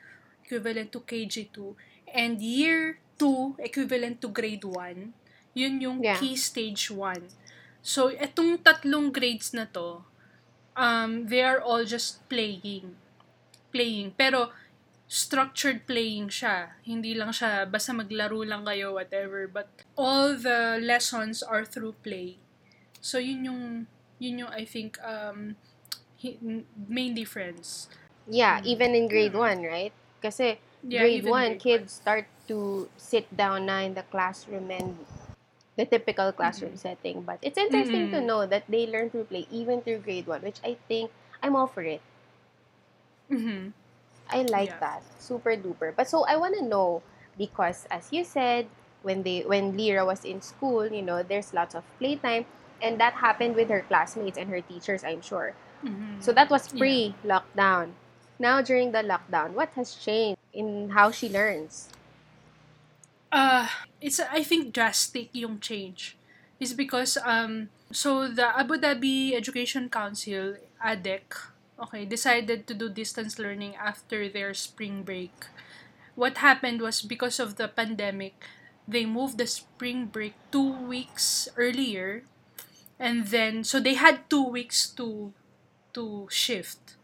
equivalent 0.45 0.91
to 0.91 0.99
KG2 1.03 1.75
and 2.13 2.39
year 2.41 2.99
2 3.19 3.59
equivalent 3.59 4.21
to 4.21 4.29
grade 4.29 4.63
1 4.63 5.13
yun 5.53 5.73
yung 5.81 5.99
Yeah. 6.01 6.17
key 6.19 6.35
stage 6.35 6.89
1 6.89 7.27
so 7.83 8.09
etong 8.15 8.63
tatlong 8.63 9.11
grades 9.11 9.51
na 9.51 9.67
to 9.67 10.07
um 10.75 11.27
they 11.27 11.41
are 11.43 11.61
all 11.61 11.85
just 11.85 12.25
playing. 12.29 12.97
Playing. 13.73 14.13
Pero 14.17 14.53
structured 15.09 15.85
playing 15.85 16.29
siya. 16.29 16.77
Hindi 16.85 17.13
lang 17.13 17.29
siya 17.33 17.69
basta 17.69 17.93
maglaro 17.93 18.41
lang 18.45 18.65
kayo 18.65 18.97
whatever. 18.97 19.45
But 19.49 19.69
all 19.97 20.33
the 20.37 20.81
lessons 20.81 21.41
are 21.45 21.65
through 21.65 21.97
play 22.01 22.41
so 23.03 23.19
yun 23.19 23.43
yung 23.45 23.63
yun 24.23 24.39
yung 24.47 24.51
I 24.51 24.63
think 24.65 24.95
um 25.03 25.55
main 26.87 27.13
difference 27.13 27.89
Yeah, 28.27 28.59
Mm. 28.59 28.63
even 28.63 28.95
in 28.95 29.07
grade 29.07 29.33
1, 29.33 29.63
right? 29.63 29.93
Kasi 30.21 30.59
yeah 30.83 31.07
grade 31.07 31.25
1, 31.25 31.55
grade 31.55 31.63
kids 31.65 31.93
start 32.01 32.25
to 32.47 32.89
sit 32.97 33.25
down 33.35 33.65
na 33.67 33.79
in 33.87 33.93
the 33.95 34.03
classroom 34.13 34.71
and 34.71 35.05
the 35.77 35.85
typical 35.85 36.31
classroom 36.31 36.75
setting. 36.77 37.21
But 37.23 37.39
it's 37.41 37.57
interesting 37.57 38.09
to 38.09 38.19
Mm-mm. 38.19 38.27
know 38.29 38.45
that 38.47 38.65
they 38.69 38.87
learn 38.87 39.09
through 39.09 39.25
play 39.31 39.47
even 39.51 39.81
through 39.81 39.99
grade 40.07 40.27
1, 40.27 40.41
which 40.41 40.59
I 40.63 40.77
think 40.87 41.11
I'm 41.43 41.55
all 41.55 41.67
for 41.67 41.83
it. 41.83 42.01
Mhm. 43.29 43.73
I 44.29 44.41
like 44.43 44.71
Yeah. 44.71 44.79
that. 44.79 45.03
Super 45.19 45.55
duper. 45.57 45.95
But 45.95 46.07
so 46.09 46.25
I 46.25 46.37
want 46.37 46.55
to 46.57 46.63
know 46.65 47.03
because 47.37 47.85
as 47.91 48.11
you 48.11 48.23
said 48.23 48.67
when 49.03 49.23
they 49.23 49.41
when 49.43 49.77
Lyra 49.77 50.05
was 50.05 50.23
in 50.25 50.41
school, 50.41 50.87
you 50.87 51.01
know, 51.01 51.23
there's 51.23 51.53
lots 51.53 51.75
of 51.75 51.83
playtime 51.99 52.45
and 52.83 52.99
that 52.99 53.15
happened 53.23 53.55
with 53.55 53.69
her 53.69 53.81
classmates 53.87 54.37
and 54.37 54.49
her 54.51 54.61
teachers, 54.61 55.03
I'm 55.03 55.21
sure. 55.21 55.55
Mhm. 55.83 56.21
So 56.21 56.31
that 56.33 56.49
was 56.49 56.67
pre-lockdown. 56.69 57.95
Now 58.39 58.61
during 58.61 58.91
the 58.91 59.03
lockdown, 59.03 59.53
what 59.55 59.71
has 59.79 59.95
changed 59.95 60.39
in 60.53 60.91
how 60.91 61.11
she 61.11 61.29
learns? 61.29 61.89
uh 63.31 63.67
it's 64.01 64.19
I 64.19 64.43
think 64.43 64.73
drastic 64.73 65.29
yung 65.33 65.59
change 65.59 66.17
is 66.59 66.73
because 66.73 67.17
um 67.25 67.69
so 67.91 68.27
the 68.27 68.47
Abu 68.57 68.77
Dhabi 68.77 69.33
Education 69.33 69.89
Council 69.89 70.57
ADEC 70.83 71.53
okay 71.81 72.05
decided 72.05 72.67
to 72.67 72.73
do 72.73 72.89
distance 72.89 73.39
learning 73.39 73.75
after 73.75 74.29
their 74.29 74.53
spring 74.53 75.03
break 75.03 75.33
what 76.15 76.37
happened 76.39 76.81
was 76.81 77.01
because 77.01 77.39
of 77.39 77.57
the 77.57 77.67
pandemic 77.67 78.35
they 78.87 79.05
moved 79.05 79.37
the 79.37 79.47
spring 79.47 80.05
break 80.07 80.35
2 80.51 80.69
weeks 80.87 81.47
earlier 81.57 82.23
and 82.99 83.27
then 83.27 83.63
so 83.63 83.79
they 83.79 83.95
had 83.95 84.29
2 84.29 84.49
weeks 84.49 84.89
to 84.91 85.33
to 85.93 86.27
shift. 86.29 86.95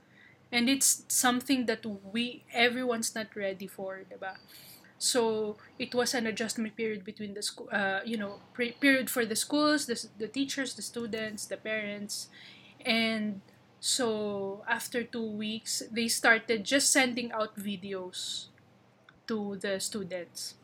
And 0.51 0.67
it's 0.67 1.05
something 1.07 1.67
that 1.67 1.85
we 1.85 2.43
everyone's 2.53 3.13
not 3.13 3.35
ready 3.35 3.67
for 3.67 4.01
diba? 4.09 4.35
So 4.97 5.55
it 5.77 5.95
was 5.95 6.13
an 6.13 6.27
adjustment 6.27 6.75
period 6.75 7.05
between 7.05 7.33
the 7.33 7.41
school 7.41 7.69
uh, 7.71 8.01
you 8.03 8.17
know 8.17 8.41
pre- 8.53 8.73
period 8.73 9.09
for 9.09 9.25
the 9.25 9.35
schools 9.35 9.85
the, 9.85 9.95
the 10.17 10.27
teachers 10.27 10.73
the 10.73 10.81
students 10.81 11.45
the 11.45 11.57
parents. 11.57 12.27
And 12.85 13.41
so 13.79 14.63
after 14.67 15.03
two 15.03 15.25
weeks 15.25 15.83
they 15.91 16.07
started 16.07 16.65
just 16.65 16.91
sending 16.91 17.31
out 17.31 17.55
videos 17.57 18.47
to 19.27 19.57
the 19.61 19.79
students. 19.79 20.55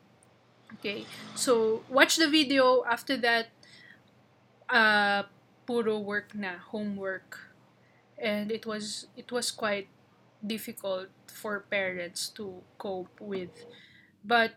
Okay 0.79 1.05
so 1.35 1.83
watch 1.89 2.17
the 2.17 2.27
video. 2.27 2.83
After 2.83 3.15
that 3.17 3.47
uh 4.69 5.23
puro 5.65 5.99
work 5.99 6.33
na 6.35 6.57
homework 6.71 7.53
and 8.17 8.51
it 8.51 8.65
was 8.65 9.07
it 9.17 9.31
was 9.31 9.51
quite 9.51 9.89
difficult 10.45 11.09
for 11.27 11.61
parents 11.69 12.29
to 12.29 12.61
cope 12.77 13.19
with 13.21 13.65
but 14.23 14.55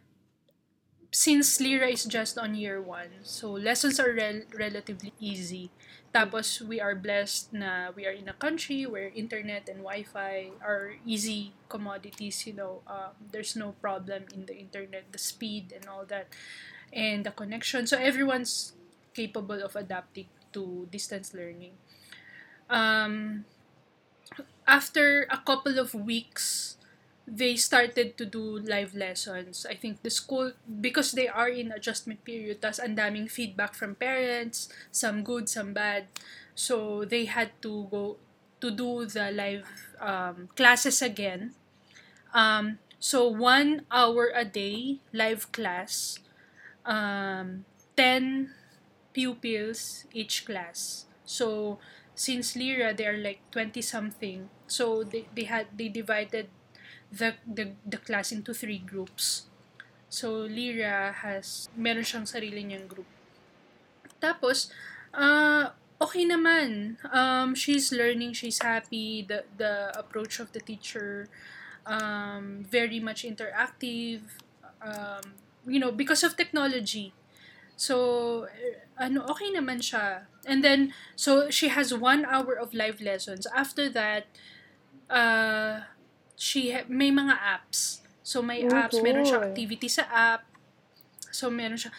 since 1.10 1.60
Lyra 1.60 1.88
is 1.88 2.04
just 2.04 2.36
on 2.38 2.54
year 2.54 2.80
one, 2.82 3.08
so 3.22 3.52
lessons 3.52 3.98
are 3.98 4.12
rel- 4.12 4.44
relatively 4.58 5.12
easy. 5.18 5.70
Tapos 6.12 6.60
we 6.60 6.80
are 6.80 6.94
blessed 6.94 7.52
na 7.52 7.90
we 7.96 8.04
are 8.06 8.12
in 8.12 8.28
a 8.28 8.36
country 8.36 8.84
where 8.84 9.08
internet 9.14 9.68
and 9.68 9.80
Wi-Fi 9.84 10.52
are 10.60 10.96
easy 11.06 11.54
commodities. 11.68 12.46
You 12.46 12.54
know, 12.54 12.74
um, 12.86 13.16
there's 13.32 13.56
no 13.56 13.72
problem 13.80 14.24
in 14.34 14.44
the 14.46 14.56
internet, 14.56 15.12
the 15.12 15.18
speed 15.20 15.72
and 15.72 15.84
all 15.88 16.04
that, 16.12 16.28
and 16.92 17.24
the 17.24 17.32
connection. 17.32 17.86
So 17.86 17.98
everyone's 17.98 18.74
capable 19.14 19.62
of 19.62 19.76
adapting 19.76 20.26
to 20.52 20.88
distance 20.90 21.34
learning. 21.34 21.72
Um, 22.68 23.44
after 24.66 25.26
a 25.30 25.38
couple 25.38 25.78
of 25.78 25.94
weeks, 25.94 26.76
they 27.26 27.56
started 27.56 28.16
to 28.16 28.24
do 28.24 28.58
live 28.60 28.94
lessons. 28.94 29.66
I 29.68 29.74
think 29.74 30.02
the 30.02 30.10
school, 30.10 30.52
because 30.64 31.12
they 31.12 31.28
are 31.28 31.48
in 31.48 31.72
adjustment 31.72 32.24
period, 32.24 32.62
tas 32.62 32.80
ang 32.80 32.96
daming 32.96 33.28
feedback 33.28 33.74
from 33.74 33.94
parents, 33.94 34.68
some 34.90 35.24
good, 35.24 35.48
some 35.48 35.72
bad. 35.72 36.08
So 36.54 37.04
they 37.04 37.26
had 37.26 37.52
to 37.62 37.86
go 37.90 38.16
to 38.60 38.70
do 38.70 39.04
the 39.04 39.30
live 39.30 39.68
um, 40.00 40.48
classes 40.56 41.02
again. 41.02 41.54
Um, 42.34 42.78
so 42.98 43.28
one 43.28 43.84
hour 43.90 44.32
a 44.34 44.44
day 44.44 44.98
live 45.12 45.52
class, 45.52 46.18
um, 46.84 47.64
10 47.96 48.57
pupils 49.18 50.06
each 50.14 50.46
class. 50.46 51.10
So 51.26 51.78
since 52.14 52.54
Lyra, 52.54 52.94
they 52.94 53.06
are 53.10 53.18
like 53.18 53.42
20 53.50 53.82
something. 53.82 54.46
So 54.70 55.02
they, 55.02 55.26
they 55.34 55.50
had 55.50 55.74
they 55.74 55.90
divided 55.90 56.46
the, 57.10 57.34
the 57.42 57.74
the 57.82 57.98
class 57.98 58.30
into 58.30 58.54
three 58.54 58.78
groups. 58.78 59.50
So 60.08 60.46
Lyra 60.46 61.10
has 61.26 61.66
meron 61.74 62.06
siyang 62.06 62.30
sarili 62.30 62.62
niyang 62.62 62.86
group. 62.86 63.10
Tapos 64.22 64.70
uh 65.10 65.74
okay 65.98 66.22
naman. 66.22 66.94
Um 67.10 67.58
she's 67.58 67.90
learning, 67.90 68.38
she's 68.38 68.62
happy. 68.62 69.26
The 69.26 69.42
the 69.58 69.90
approach 69.98 70.38
of 70.38 70.54
the 70.54 70.62
teacher 70.62 71.26
um 71.82 72.62
very 72.62 73.02
much 73.02 73.26
interactive. 73.26 74.22
Um 74.78 75.34
you 75.66 75.82
know, 75.82 75.90
because 75.90 76.22
of 76.22 76.38
technology. 76.38 77.17
So 77.78 77.96
eh, 78.50 78.82
ano 78.98 79.22
okay 79.30 79.54
naman 79.54 79.78
siya. 79.78 80.26
And 80.50 80.60
then 80.66 80.92
so 81.14 81.50
she 81.50 81.70
has 81.70 81.94
one 81.94 82.26
hour 82.26 82.58
of 82.58 82.74
live 82.74 82.98
lessons. 83.00 83.46
After 83.54 83.86
that 83.94 84.26
uh 85.10 85.86
she 86.36 86.72
ha- 86.74 86.88
may 86.88 87.10
mga 87.10 87.34
apps. 87.38 88.02
So 88.22 88.42
may 88.42 88.64
Oh, 88.64 88.68
apps, 88.68 89.02
meron 89.02 89.24
cool. 89.24 89.40
activity 89.40 89.88
sa 89.88 90.04
app. 90.10 90.42
So 91.32 91.50
meron 91.50 91.78
siya 91.80 91.92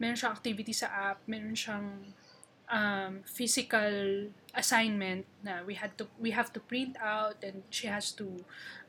meron 0.00 0.16
siyang 0.18 0.34
activity 0.38 0.72
sa 0.74 0.88
app, 0.90 1.18
meron 1.30 1.54
siyang 1.56 1.88
um, 2.70 3.12
physical 3.26 4.30
assignment 4.54 5.26
na 5.42 5.62
we 5.66 5.74
had 5.74 5.92
to 5.98 6.06
we 6.18 6.30
have 6.32 6.50
to 6.54 6.60
print 6.60 6.94
out 7.00 7.38
and 7.42 7.62
she 7.70 7.86
has 7.86 8.12
to 8.14 8.26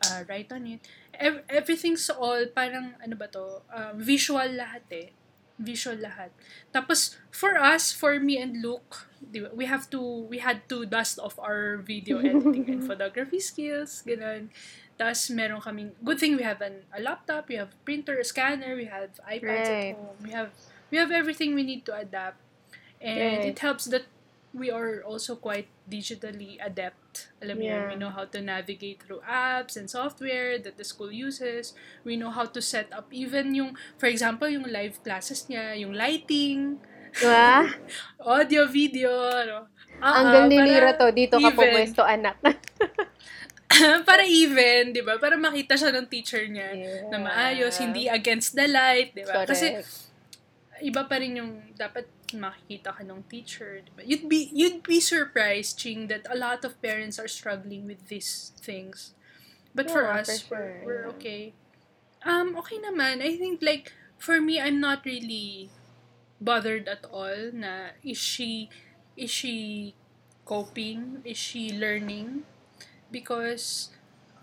uh, 0.05 0.21
write 0.29 0.51
on 0.53 0.65
it. 0.67 0.81
Ev- 1.17 1.43
everything's 1.49 2.09
all 2.09 2.45
parang 2.53 2.95
ano 3.03 3.15
ba 3.17 3.27
to? 3.29 3.61
Uh, 3.71 3.93
visual 3.97 4.45
lahat 4.61 4.85
eh. 4.93 5.09
Visual 5.55 5.95
lahat. 6.03 6.35
Tapos 6.75 7.15
for 7.31 7.55
us, 7.55 7.95
for 7.95 8.19
me 8.19 8.35
and 8.35 8.59
Luke, 8.59 9.07
di 9.23 9.39
ba, 9.39 9.47
we 9.55 9.63
have 9.71 9.87
to 9.87 10.27
we 10.27 10.43
had 10.43 10.67
to 10.67 10.83
dust 10.83 11.15
off 11.15 11.39
our 11.39 11.79
video 11.79 12.19
editing 12.19 12.67
and 12.67 12.83
photography 12.89 13.39
skills, 13.39 14.03
ganun. 14.03 14.51
Tapos 14.99 15.31
meron 15.31 15.63
kaming, 15.63 15.95
good 16.03 16.19
thing 16.19 16.35
we 16.35 16.43
have 16.43 16.59
an, 16.59 16.83
a 16.91 16.99
laptop, 16.99 17.47
we 17.47 17.55
have 17.55 17.71
printer, 17.87 18.19
scanner, 18.27 18.75
we 18.75 18.91
have 18.91 19.15
iPads 19.23 19.71
Right. 19.71 19.71
at 19.71 19.95
home, 19.95 20.19
we 20.19 20.31
have 20.35 20.51
we 20.91 20.99
have 20.99 21.11
everything 21.15 21.55
we 21.55 21.63
need 21.63 21.87
to 21.87 21.95
adapt. 21.95 22.35
And 22.99 23.39
Right. 23.39 23.55
it 23.55 23.59
helps 23.63 23.87
that 23.95 24.11
we 24.51 24.67
are 24.71 25.03
also 25.07 25.39
quite 25.39 25.71
digitally 25.87 26.59
adept. 26.59 26.99
Alam 27.39 27.55
mo 27.59 27.63
yun, 27.63 27.71
Yeah. 27.71 27.89
we 27.91 27.95
know 27.95 28.11
how 28.11 28.25
to 28.25 28.39
navigate 28.39 29.03
through 29.03 29.21
apps 29.23 29.75
and 29.75 29.87
software 29.87 30.57
that 30.59 30.75
the 30.75 30.83
school 30.83 31.09
uses. 31.09 31.73
We 32.03 32.15
know 32.15 32.31
how 32.31 32.45
to 32.47 32.59
set 32.61 32.91
up 32.91 33.09
even 33.11 33.53
yung, 33.53 33.75
for 33.95 34.07
example, 34.07 34.47
yung 34.47 34.67
live 34.67 34.99
classes 35.01 35.45
niya, 35.47 35.75
yung 35.77 35.93
lighting, 35.95 36.79
Diba? 37.15 37.63
audio, 38.35 38.67
video, 38.67 39.07
ano. 39.31 39.71
Ah, 40.03 40.19
Ang 40.43 40.51
para 40.51 40.91
to. 40.99 41.07
Dito 41.15 41.39
ka 41.39 41.47
even. 41.47 41.55
pumwesto, 41.55 42.03
anak. 42.03 42.35
para 44.07 44.23
even, 44.27 44.91
di 44.91 44.99
ba? 44.99 45.15
Para 45.15 45.39
makita 45.39 45.79
siya 45.79 45.95
ng 45.95 46.07
teacher 46.11 46.43
niya 46.47 46.75
Yeah. 46.75 47.07
na 47.11 47.17
maayos, 47.23 47.79
hindi 47.79 48.11
against 48.11 48.55
the 48.55 48.67
light, 48.67 49.15
di 49.15 49.23
ba? 49.23 49.47
Kasi 49.47 49.79
iba 50.83 51.07
pa 51.07 51.15
rin 51.21 51.37
yung 51.39 51.51
dapat 51.77 52.07
makikita 52.35 52.91
ka 52.95 53.03
ng 53.03 53.23
teacher. 53.29 53.83
Diba? 53.85 54.01
You'd 54.03 54.27
be 54.27 54.49
you'd 54.51 54.83
be 54.83 54.99
surprised, 54.99 55.77
Ching, 55.79 56.07
that 56.07 56.27
a 56.29 56.35
lot 56.37 56.65
of 56.65 56.79
parents 56.81 57.19
are 57.19 57.29
struggling 57.29 57.85
with 57.87 58.07
these 58.07 58.51
things. 58.59 59.13
But 59.75 59.91
for 59.91 60.03
Yeah, 60.03 60.19
us, 60.23 60.41
for 60.41 60.55
we're, 60.55 60.71
sure, 60.73 60.81
we're 60.85 61.05
yeah. 61.07 61.13
okay. 61.15 61.41
Um, 62.25 62.55
okay 62.57 62.79
naman. 62.81 63.21
I 63.21 63.37
think 63.37 63.61
like 63.61 63.93
for 64.17 64.41
me, 64.41 64.59
I'm 64.59 64.79
not 64.79 65.05
really 65.05 65.69
bothered 66.41 66.87
at 66.87 67.05
all. 67.11 67.51
Na 67.53 67.95
is 68.03 68.17
she 68.17 68.69
is 69.15 69.31
she 69.31 69.95
coping? 70.45 71.21
Is 71.25 71.37
she 71.37 71.71
learning? 71.73 72.43
Because 73.11 73.89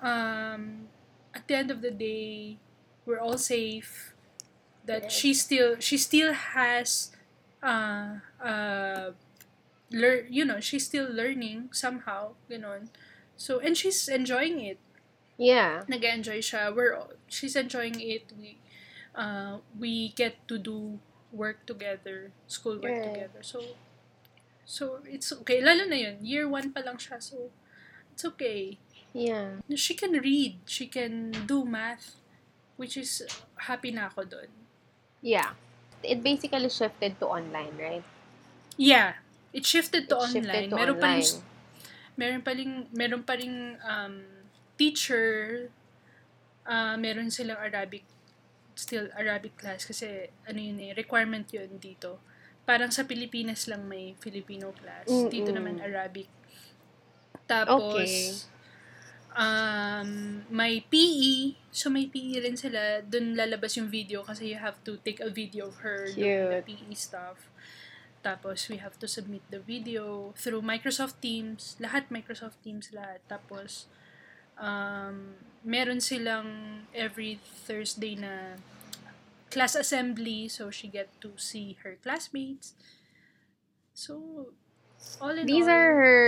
um, 0.02 0.88
at 1.34 1.46
the 1.48 1.54
end 1.56 1.70
of 1.70 1.82
the 1.82 1.90
day, 1.90 2.58
we're 3.04 3.20
all 3.20 3.38
safe. 3.38 4.11
That 4.84 5.06
Yes. 5.06 5.12
she 5.14 5.30
still 5.34 5.78
she 5.78 5.94
still 5.94 6.34
has 6.34 7.14
uh 7.62 8.18
uh 8.42 9.14
lear 9.94 10.26
you 10.26 10.42
know 10.44 10.58
she's 10.58 10.86
still 10.90 11.06
learning 11.06 11.70
somehow 11.70 12.34
ganon 12.50 12.90
so 13.38 13.58
and 13.62 13.78
she's 13.78 14.08
enjoying 14.10 14.58
it. 14.58 14.78
Yeah. 15.38 15.82
nag-enjoy 15.90 16.38
siya. 16.42 16.70
We're 16.74 16.98
she's 17.30 17.54
enjoying 17.54 17.98
it. 18.02 18.30
We 18.34 18.58
uh 19.14 19.58
we 19.78 20.10
get 20.18 20.42
to 20.50 20.58
do 20.58 20.98
work 21.30 21.62
together 21.66 22.30
school 22.50 22.78
work 22.82 22.90
Right. 22.92 23.06
together. 23.06 23.42
So 23.42 23.62
so 24.66 24.98
it's 25.06 25.30
okay. 25.42 25.62
Lalo 25.62 25.86
na 25.86 25.96
yun. 25.98 26.18
Year 26.22 26.46
one 26.50 26.70
pa 26.74 26.82
lang 26.82 26.98
siya 26.98 27.22
so 27.22 27.50
it's 28.14 28.24
okay. 28.34 28.78
Yeah. 29.14 29.62
she 29.78 29.94
can 29.94 30.18
read. 30.18 30.58
She 30.66 30.86
can 30.90 31.30
do 31.46 31.62
math 31.66 32.18
which 32.80 32.96
is 32.98 33.22
happy 33.68 33.90
na 33.94 34.10
ako 34.10 34.26
doon 34.26 34.50
Yeah. 35.22 35.54
It 36.02 36.22
basically 36.22 36.68
shifted 36.68 37.18
to 37.20 37.26
online, 37.26 37.74
right? 37.78 38.04
Yeah. 38.76 39.14
It 39.52 39.66
shifted 39.66 40.08
to 40.10 40.16
It 40.16 40.18
online. 40.18 40.42
shifted 40.44 40.70
to 40.70 40.76
meron 40.76 40.96
pa 40.98 41.08
rin, 41.14 41.24
online. 41.24 41.42
meron 42.16 42.42
pa 42.42 42.52
rin, 42.52 42.70
meron 42.92 43.22
pa 43.24 43.34
rin 43.38 43.54
um, 43.84 44.14
teacher, 44.76 45.68
uh, 46.66 46.96
meron 46.96 47.30
silang 47.30 47.60
Arabic, 47.60 48.04
still 48.74 49.08
Arabic 49.14 49.54
class 49.60 49.84
kasi 49.84 50.28
ano 50.48 50.58
yun 50.58 50.78
eh, 50.80 50.92
requirement 50.96 51.46
yun 51.52 51.78
dito. 51.78 52.18
Parang 52.64 52.90
sa 52.94 53.04
Pilipinas 53.04 53.66
lang 53.68 53.86
may 53.86 54.14
Filipino 54.18 54.72
class. 54.74 55.06
Dito 55.28 55.50
Mm-mm. 55.52 55.56
naman 55.58 55.74
Arabic. 55.82 56.28
Tapos, 57.46 58.02
Okay. 58.02 58.32
Um, 59.36 60.42
may 60.50 60.80
PE. 60.84 61.56
So, 61.72 61.88
may 61.88 62.06
PE 62.06 62.44
rin 62.44 62.56
sila. 62.56 63.00
Doon 63.04 63.36
lalabas 63.36 63.76
yung 63.76 63.88
video 63.88 64.22
kasi 64.22 64.52
you 64.52 64.60
have 64.60 64.76
to 64.84 65.00
take 65.00 65.20
a 65.20 65.30
video 65.30 65.68
of 65.68 65.80
her 65.80 66.08
doing 66.12 66.52
the 66.52 66.60
Cute. 66.64 66.88
PE 66.88 66.94
stuff. 66.94 67.48
Tapos, 68.22 68.68
we 68.70 68.78
have 68.78 68.94
to 69.02 69.08
submit 69.08 69.42
the 69.50 69.58
video 69.58 70.30
through 70.38 70.62
Microsoft 70.62 71.18
Teams. 71.18 71.74
Lahat 71.82 72.06
Microsoft 72.12 72.62
Teams, 72.62 72.94
lahat. 72.94 73.18
Tapos, 73.26 73.90
um, 74.60 75.34
meron 75.66 75.98
silang 75.98 76.86
every 76.94 77.42
Thursday 77.42 78.14
na 78.14 78.60
class 79.50 79.74
assembly. 79.74 80.46
So, 80.46 80.70
she 80.70 80.86
get 80.86 81.10
to 81.24 81.34
see 81.34 81.80
her 81.82 81.98
classmates. 81.98 82.78
So, 83.90 84.46
all 85.18 85.34
in 85.34 85.46
These 85.48 85.66
all, 85.66 85.74
are 85.74 85.90
her 85.98 86.20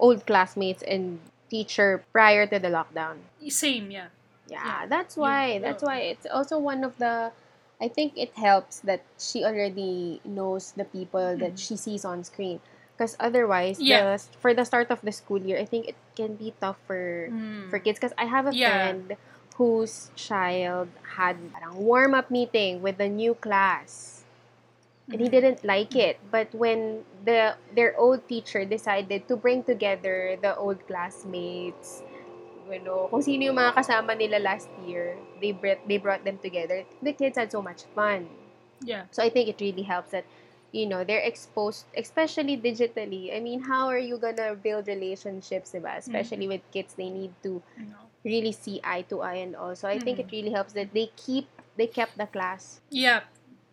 old 0.00 0.24
classmates 0.24 0.80
and 0.80 1.20
teacher 1.50 2.04
prior 2.12 2.46
to 2.46 2.58
the 2.58 2.68
lockdown. 2.68 3.24
same, 3.48 3.90
yeah. 3.90 4.08
Yeah, 4.48 4.64
Yeah. 4.64 4.86
that's 4.88 5.16
why. 5.16 5.52
Yun, 5.58 5.62
That's 5.62 5.82
why 5.82 5.98
it's 6.08 6.26
also 6.26 6.58
one 6.58 6.84
of 6.84 6.96
the. 6.98 7.32
I 7.80 7.86
think 7.86 8.16
it 8.16 8.34
helps 8.34 8.80
that 8.80 9.02
she 9.20 9.44
already 9.44 10.20
knows 10.24 10.72
the 10.74 10.84
people 10.84 11.36
that 11.38 11.54
Mhm. 11.54 11.60
she 11.60 11.76
sees 11.76 12.04
on 12.04 12.24
screen. 12.24 12.58
Because 12.96 13.14
otherwise, 13.22 13.78
Yeah. 13.78 14.16
the, 14.16 14.22
for 14.42 14.50
the 14.54 14.64
start 14.66 14.90
of 14.90 14.98
the 15.06 15.12
school 15.12 15.38
year, 15.38 15.58
I 15.60 15.64
think 15.64 15.86
it 15.86 15.94
can 16.18 16.34
be 16.34 16.54
tough 16.58 16.80
for 16.90 17.30
Mm. 17.30 17.70
for 17.70 17.78
kids. 17.78 18.00
Because 18.00 18.16
I 18.18 18.26
have 18.26 18.50
a 18.50 18.54
Yeah. 18.56 18.66
friend 18.72 19.14
whose 19.54 20.10
child 20.18 20.88
had 21.18 21.38
a 21.62 21.74
warm 21.78 22.14
up 22.14 22.30
meeting 22.30 22.82
with 22.82 22.98
a 22.98 23.06
new 23.08 23.34
class, 23.38 24.17
and 25.10 25.20
he 25.20 25.28
didn't 25.28 25.64
like 25.64 25.96
it. 25.96 26.20
But 26.30 26.52
when 26.54 27.04
the 27.24 27.56
their 27.74 27.96
old 27.98 28.28
teacher 28.28 28.64
decided 28.64 29.28
to 29.28 29.36
bring 29.36 29.64
together 29.64 30.36
the 30.40 30.56
old 30.56 30.84
classmates, 30.86 32.02
you 32.68 32.80
know, 32.80 33.08
kung 33.08 33.22
sino 33.22 33.48
yung 33.48 33.56
mga 33.56 33.74
kasama 33.80 34.12
nila 34.16 34.38
last 34.38 34.68
year, 34.84 35.16
they 35.40 35.52
brought, 35.52 35.80
they 35.88 35.96
brought 35.96 36.24
them 36.24 36.38
together. 36.38 36.84
The 37.02 37.12
kids 37.12 37.38
had 37.38 37.50
so 37.50 37.62
much 37.62 37.84
fun. 37.96 38.28
Yeah. 38.84 39.08
So 39.10 39.22
I 39.22 39.30
think 39.30 39.48
it 39.48 39.60
really 39.60 39.82
helps 39.82 40.12
that, 40.12 40.24
you 40.72 40.86
know, 40.86 41.02
they're 41.02 41.24
exposed, 41.24 41.86
especially 41.96 42.56
digitally. 42.60 43.34
I 43.34 43.40
mean, 43.40 43.64
how 43.64 43.88
are 43.88 43.98
you 43.98 44.18
gonna 44.18 44.54
build 44.54 44.86
relationships, 44.86 45.72
diba? 45.72 45.96
Especially 45.96 46.46
with 46.46 46.60
kids, 46.70 46.92
they 46.94 47.08
need 47.08 47.32
to 47.42 47.62
really 48.24 48.52
see 48.52 48.80
eye 48.84 49.02
to 49.08 49.22
eye 49.22 49.40
and 49.40 49.56
all. 49.56 49.74
So 49.74 49.88
I 49.88 49.98
think 49.98 50.18
it 50.20 50.28
Mhm. 50.28 50.32
really 50.36 50.52
helps 50.52 50.76
that 50.76 50.92
they 50.92 51.08
keep, 51.16 51.48
they 51.80 51.86
kept 51.88 52.18
the 52.20 52.26
class. 52.28 52.80
Yeah, 52.92 53.24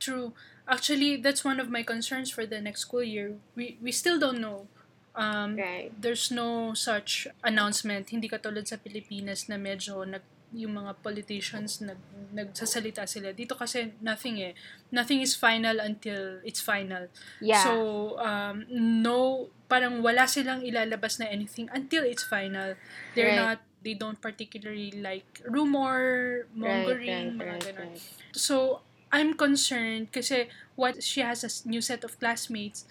true. 0.06 0.38
Actually, 0.66 1.18
that's 1.18 1.42
one 1.42 1.58
of 1.58 1.70
my 1.70 1.82
concerns 1.82 2.30
for 2.30 2.46
the 2.46 2.62
next 2.62 2.86
school 2.86 3.02
year. 3.02 3.38
We 3.58 3.78
we 3.82 3.90
still 3.92 4.18
don't 4.18 4.38
know. 4.38 4.70
Um, 5.16 5.56
Right. 5.56 5.90
There's 5.96 6.30
no 6.30 6.74
such 6.78 7.26
announcement. 7.42 8.12
Hindi 8.12 8.28
katulad 8.28 8.68
sa 8.68 8.78
Pilipinas 8.78 9.48
na 9.50 9.58
medyo 9.58 10.06
nag 10.06 10.22
yung 10.56 10.80
mga 10.80 11.04
politicians 11.04 11.84
nag 11.84 12.00
nagsasalita 12.32 13.04
sila. 13.04 13.36
Dito 13.36 13.56
kasi 13.56 13.92
nothing 14.00 14.40
eh. 14.40 14.54
Nothing 14.92 15.20
is 15.20 15.36
final 15.36 15.84
until 15.84 16.40
it's 16.48 16.64
final. 16.64 17.12
Yeah. 17.44 17.60
So, 17.64 17.74
um, 18.20 18.64
no, 18.72 19.50
parang 19.68 20.00
wala 20.00 20.28
silang 20.30 20.64
ilalabas 20.64 21.20
na 21.20 21.28
anything 21.28 21.68
until 21.76 22.08
it's 22.08 22.24
final. 22.24 22.76
They're 23.16 23.36
Right. 23.36 23.42
not, 23.56 23.60
they 23.84 23.96
don't 24.00 24.20
particularly 24.20 24.96
like 24.96 25.28
rumor, 25.44 26.48
mongering, 26.56 27.36
mga 27.36 27.56
ganun. 27.72 27.92
So, 28.32 28.85
I'm 29.12 29.34
concerned 29.36 30.12
kasi 30.12 30.50
what 30.76 31.04
she 31.04 31.22
has 31.22 31.44
a 31.44 31.52
new 31.70 31.82
set 31.82 32.04
of 32.04 32.20
classmates, 32.20 32.86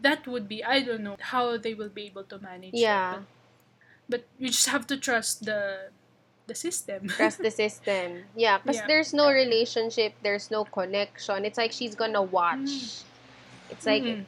that 0.00 0.26
would 0.26 0.46
be, 0.48 0.62
I 0.62 0.80
don't 0.82 1.02
know 1.02 1.16
how 1.18 1.56
they 1.56 1.74
will 1.74 1.88
be 1.88 2.06
able 2.06 2.24
to 2.24 2.38
manage. 2.38 2.74
Yeah. 2.74 3.18
But, 3.18 3.24
but 4.08 4.22
you 4.38 4.48
just 4.48 4.68
have 4.68 4.86
to 4.88 4.96
trust 4.96 5.44
the 5.44 5.90
the 6.46 6.54
system. 6.54 7.08
Trust 7.16 7.40
the 7.40 7.50
system. 7.50 8.28
Yeah, 8.36 8.58
because 8.60 8.76
Yeah. 8.76 8.86
there's 8.86 9.14
no 9.16 9.32
relationship, 9.32 10.12
there's 10.20 10.50
no 10.52 10.64
connection. 10.68 11.44
It's 11.48 11.56
like 11.56 11.72
she's 11.72 11.94
gonna 11.96 12.20
watch. 12.20 13.00
It's 13.72 13.86
like 13.88 14.04
Mm. 14.04 14.24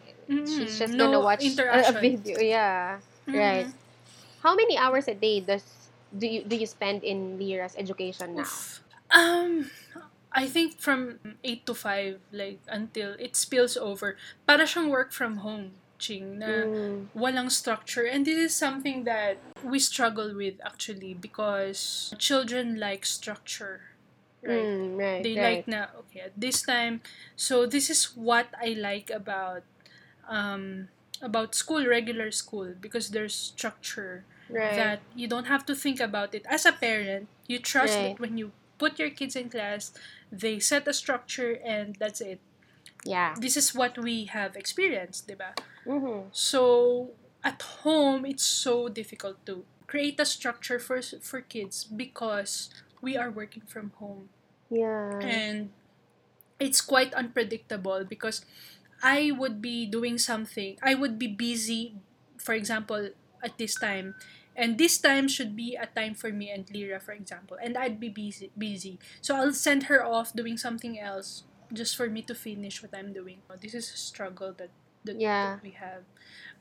she's 0.48 0.72
Mm, 0.72 0.78
just 0.80 0.94
no 0.96 1.04
gonna 1.12 1.20
watch 1.20 1.44
a, 1.44 1.92
video. 1.92 2.40
Yeah. 2.40 3.04
Right. 3.28 3.68
Mhm. 3.68 3.72
How 4.40 4.54
many 4.56 4.78
hours 4.80 5.08
a 5.08 5.14
day 5.14 5.40
does 5.44 5.62
do 6.16 6.24
you 6.24 6.40
do 6.40 6.56
you 6.56 6.64
spend 6.64 7.04
in 7.04 7.36
Lyra's 7.36 7.76
education 7.76 8.40
now? 8.40 8.48
Oof. 8.48 8.80
Um, 9.12 9.68
I 10.36 10.46
think 10.46 10.78
from 10.78 11.18
8 11.42 11.64
to 11.66 11.74
5, 11.74 12.20
like, 12.30 12.60
until 12.68 13.16
it 13.18 13.36
spills 13.36 13.76
over. 13.76 14.16
Para 14.46 14.68
siyang 14.68 14.92
work 14.92 15.10
from 15.12 15.40
home, 15.40 15.80
Ching, 15.98 16.38
na 16.44 16.68
Mm, 16.68 17.08
walang 17.16 17.50
structure. 17.50 18.04
And 18.04 18.28
this 18.28 18.36
is 18.36 18.52
something 18.54 19.08
that 19.08 19.40
we 19.64 19.80
struggle 19.80 20.36
with, 20.36 20.60
actually, 20.60 21.16
because 21.16 22.12
children 22.20 22.76
like 22.78 23.06
structure. 23.08 23.96
Right? 24.44 24.62
mm, 24.62 24.94
right. 24.94 25.22
they 25.24 25.34
right. 25.34 25.42
like 25.42 25.62
na 25.66 25.90
okay 25.98 26.20
at 26.30 26.36
this 26.38 26.62
time 26.62 27.00
so 27.34 27.66
this 27.66 27.90
is 27.90 28.14
what 28.14 28.46
i 28.62 28.78
like 28.78 29.10
about 29.10 29.66
um 30.28 30.88
about 31.22 31.54
school 31.54 31.82
regular 31.86 32.30
school 32.30 32.74
because 32.78 33.10
there's 33.10 33.34
structure 33.34 34.24
right. 34.50 34.76
that 34.76 35.00
you 35.14 35.26
don't 35.26 35.46
have 35.50 35.66
to 35.66 35.74
think 35.74 35.98
about 36.00 36.34
it 36.34 36.44
as 36.46 36.66
a 36.66 36.72
parent 36.72 37.26
you 37.48 37.58
trust 37.58 37.98
Right. 37.98 38.14
that 38.14 38.20
when 38.20 38.36
you 38.38 38.52
put 38.78 38.98
your 38.98 39.10
kids 39.10 39.36
in 39.36 39.48
class 39.48 39.92
they 40.32 40.58
set 40.58 40.86
a 40.88 40.92
structure 40.92 41.58
and 41.64 41.96
that's 41.98 42.20
it 42.20 42.40
yeah. 43.04 43.34
this 43.38 43.56
is 43.56 43.74
what 43.74 43.96
we 43.98 44.24
have 44.26 44.56
experienced 44.56 45.28
diba 45.28 45.54
Mm-hmm. 45.86 46.28
so 46.32 47.10
at 47.44 47.62
home 47.86 48.26
it's 48.26 48.42
so 48.42 48.88
difficult 48.88 49.38
to 49.46 49.64
create 49.86 50.18
a 50.18 50.26
structure 50.26 50.78
for 50.80 51.00
for 51.22 51.40
kids 51.40 51.84
because 51.84 52.70
we 53.00 53.16
are 53.16 53.30
working 53.30 53.62
from 53.66 53.92
home 54.02 54.28
Yeah. 54.68 55.14
and 55.22 55.70
it's 56.58 56.80
quite 56.80 57.14
unpredictable 57.14 58.04
because 58.04 58.44
I 59.02 59.30
would 59.30 59.60
be 59.60 59.84
doing 59.86 60.16
something. 60.18 60.78
I 60.82 60.94
would 60.94 61.18
be 61.18 61.28
busy, 61.28 61.94
for 62.38 62.54
example, 62.54 63.10
at 63.44 63.58
this 63.58 63.74
time. 63.76 64.14
And 64.56 64.78
this 64.78 64.98
time 64.98 65.28
should 65.28 65.54
be 65.54 65.76
a 65.76 65.86
time 65.86 66.14
for 66.14 66.32
me 66.32 66.50
and 66.50 66.64
Lyra, 66.72 67.00
for 67.00 67.12
example. 67.12 67.58
And 67.62 67.76
I'd 67.76 68.00
be 68.00 68.08
busy 68.08 68.50
busy. 68.56 68.98
So 69.20 69.36
I'll 69.36 69.52
send 69.52 69.84
her 69.92 70.04
off 70.04 70.32
doing 70.32 70.56
something 70.56 70.98
else 70.98 71.44
just 71.72 71.96
for 71.96 72.08
me 72.08 72.22
to 72.22 72.34
finish 72.34 72.82
what 72.82 72.94
I'm 72.96 73.12
doing. 73.12 73.42
This 73.60 73.74
is 73.74 73.92
a 73.92 73.96
struggle 74.00 74.52
that 74.56 74.70
that, 75.04 75.20
Yeah. 75.20 75.56
that 75.56 75.62
we 75.62 75.70
have. 75.78 76.02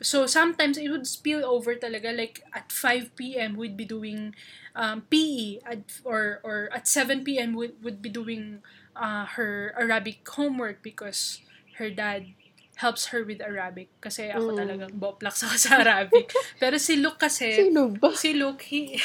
So 0.01 0.27
sometimes 0.27 0.77
it 0.77 0.89
would 0.89 1.08
spill 1.08 1.45
over 1.45 1.73
talaga 1.75 2.12
like 2.15 2.43
at 2.53 2.71
5 2.71 3.15
p.m. 3.39 3.55
we'd 3.55 3.77
be 3.77 3.86
doing 3.86 4.36
um, 4.75 5.08
PE 5.10 5.60
at, 5.65 5.79
or 6.03 6.41
or 6.43 6.69
at 6.75 6.88
7 6.88 7.23
p.m. 7.23 7.55
would 7.55 7.79
would 7.84 8.01
be 8.01 8.10
doing 8.12 8.62
uh, 8.95 9.25
her 9.39 9.73
Arabic 9.79 10.27
homework 10.27 10.84
because 10.84 11.39
her 11.79 11.89
dad 11.89 12.36
helps 12.75 13.09
her 13.09 13.23
with 13.23 13.39
Arabic 13.39 13.88
kasi 13.99 14.27
ako 14.27 14.51
Mm. 14.51 14.57
talagang 14.59 14.93
boplaks 14.95 15.41
ako 15.41 15.55
sa 15.55 15.79
Arabic. 15.79 16.27
Pero 16.61 16.75
si 16.75 16.99
Luke 16.99 17.17
kasi 17.17 17.55
Sino 17.67 17.88
ba? 17.89 18.11
si 18.11 18.35
Luke, 18.35 18.61
he... 18.67 18.99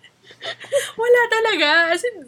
wala 1.02 1.20
talaga. 1.28 1.68
As 1.90 2.02
in, 2.04 2.26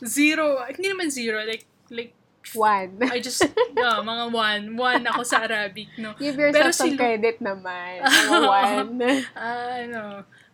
zero. 0.00 0.60
Hindi 0.66 0.88
naman 0.88 1.08
zero. 1.10 1.40
Like, 1.42 1.64
like, 1.90 2.12
One. 2.50 2.98
I 3.04 3.20
just, 3.20 3.44
no, 3.76 4.00
mga 4.10 4.24
one. 4.32 4.64
One 4.74 5.04
ako 5.06 5.22
sa 5.22 5.44
Arabic, 5.44 5.92
no. 6.00 6.16
Give 6.18 6.34
Pero 6.34 6.50
yourself 6.50 6.72
si 6.72 6.80
some 6.82 6.94
Lu- 6.96 6.98
credit 6.98 7.36
naman. 7.38 8.00
Mga 8.02 8.40
one. 8.42 8.90
Ah, 9.36 9.76
ano, 9.78 10.02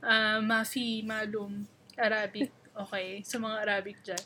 ah, 0.02 0.38
mafi, 0.42 1.00
malum, 1.00 1.64
Arabic. 1.96 2.50
Okay, 2.76 3.22
sa 3.24 3.38
mga 3.38 3.56
Arabic 3.64 3.96
dyan. 4.04 4.22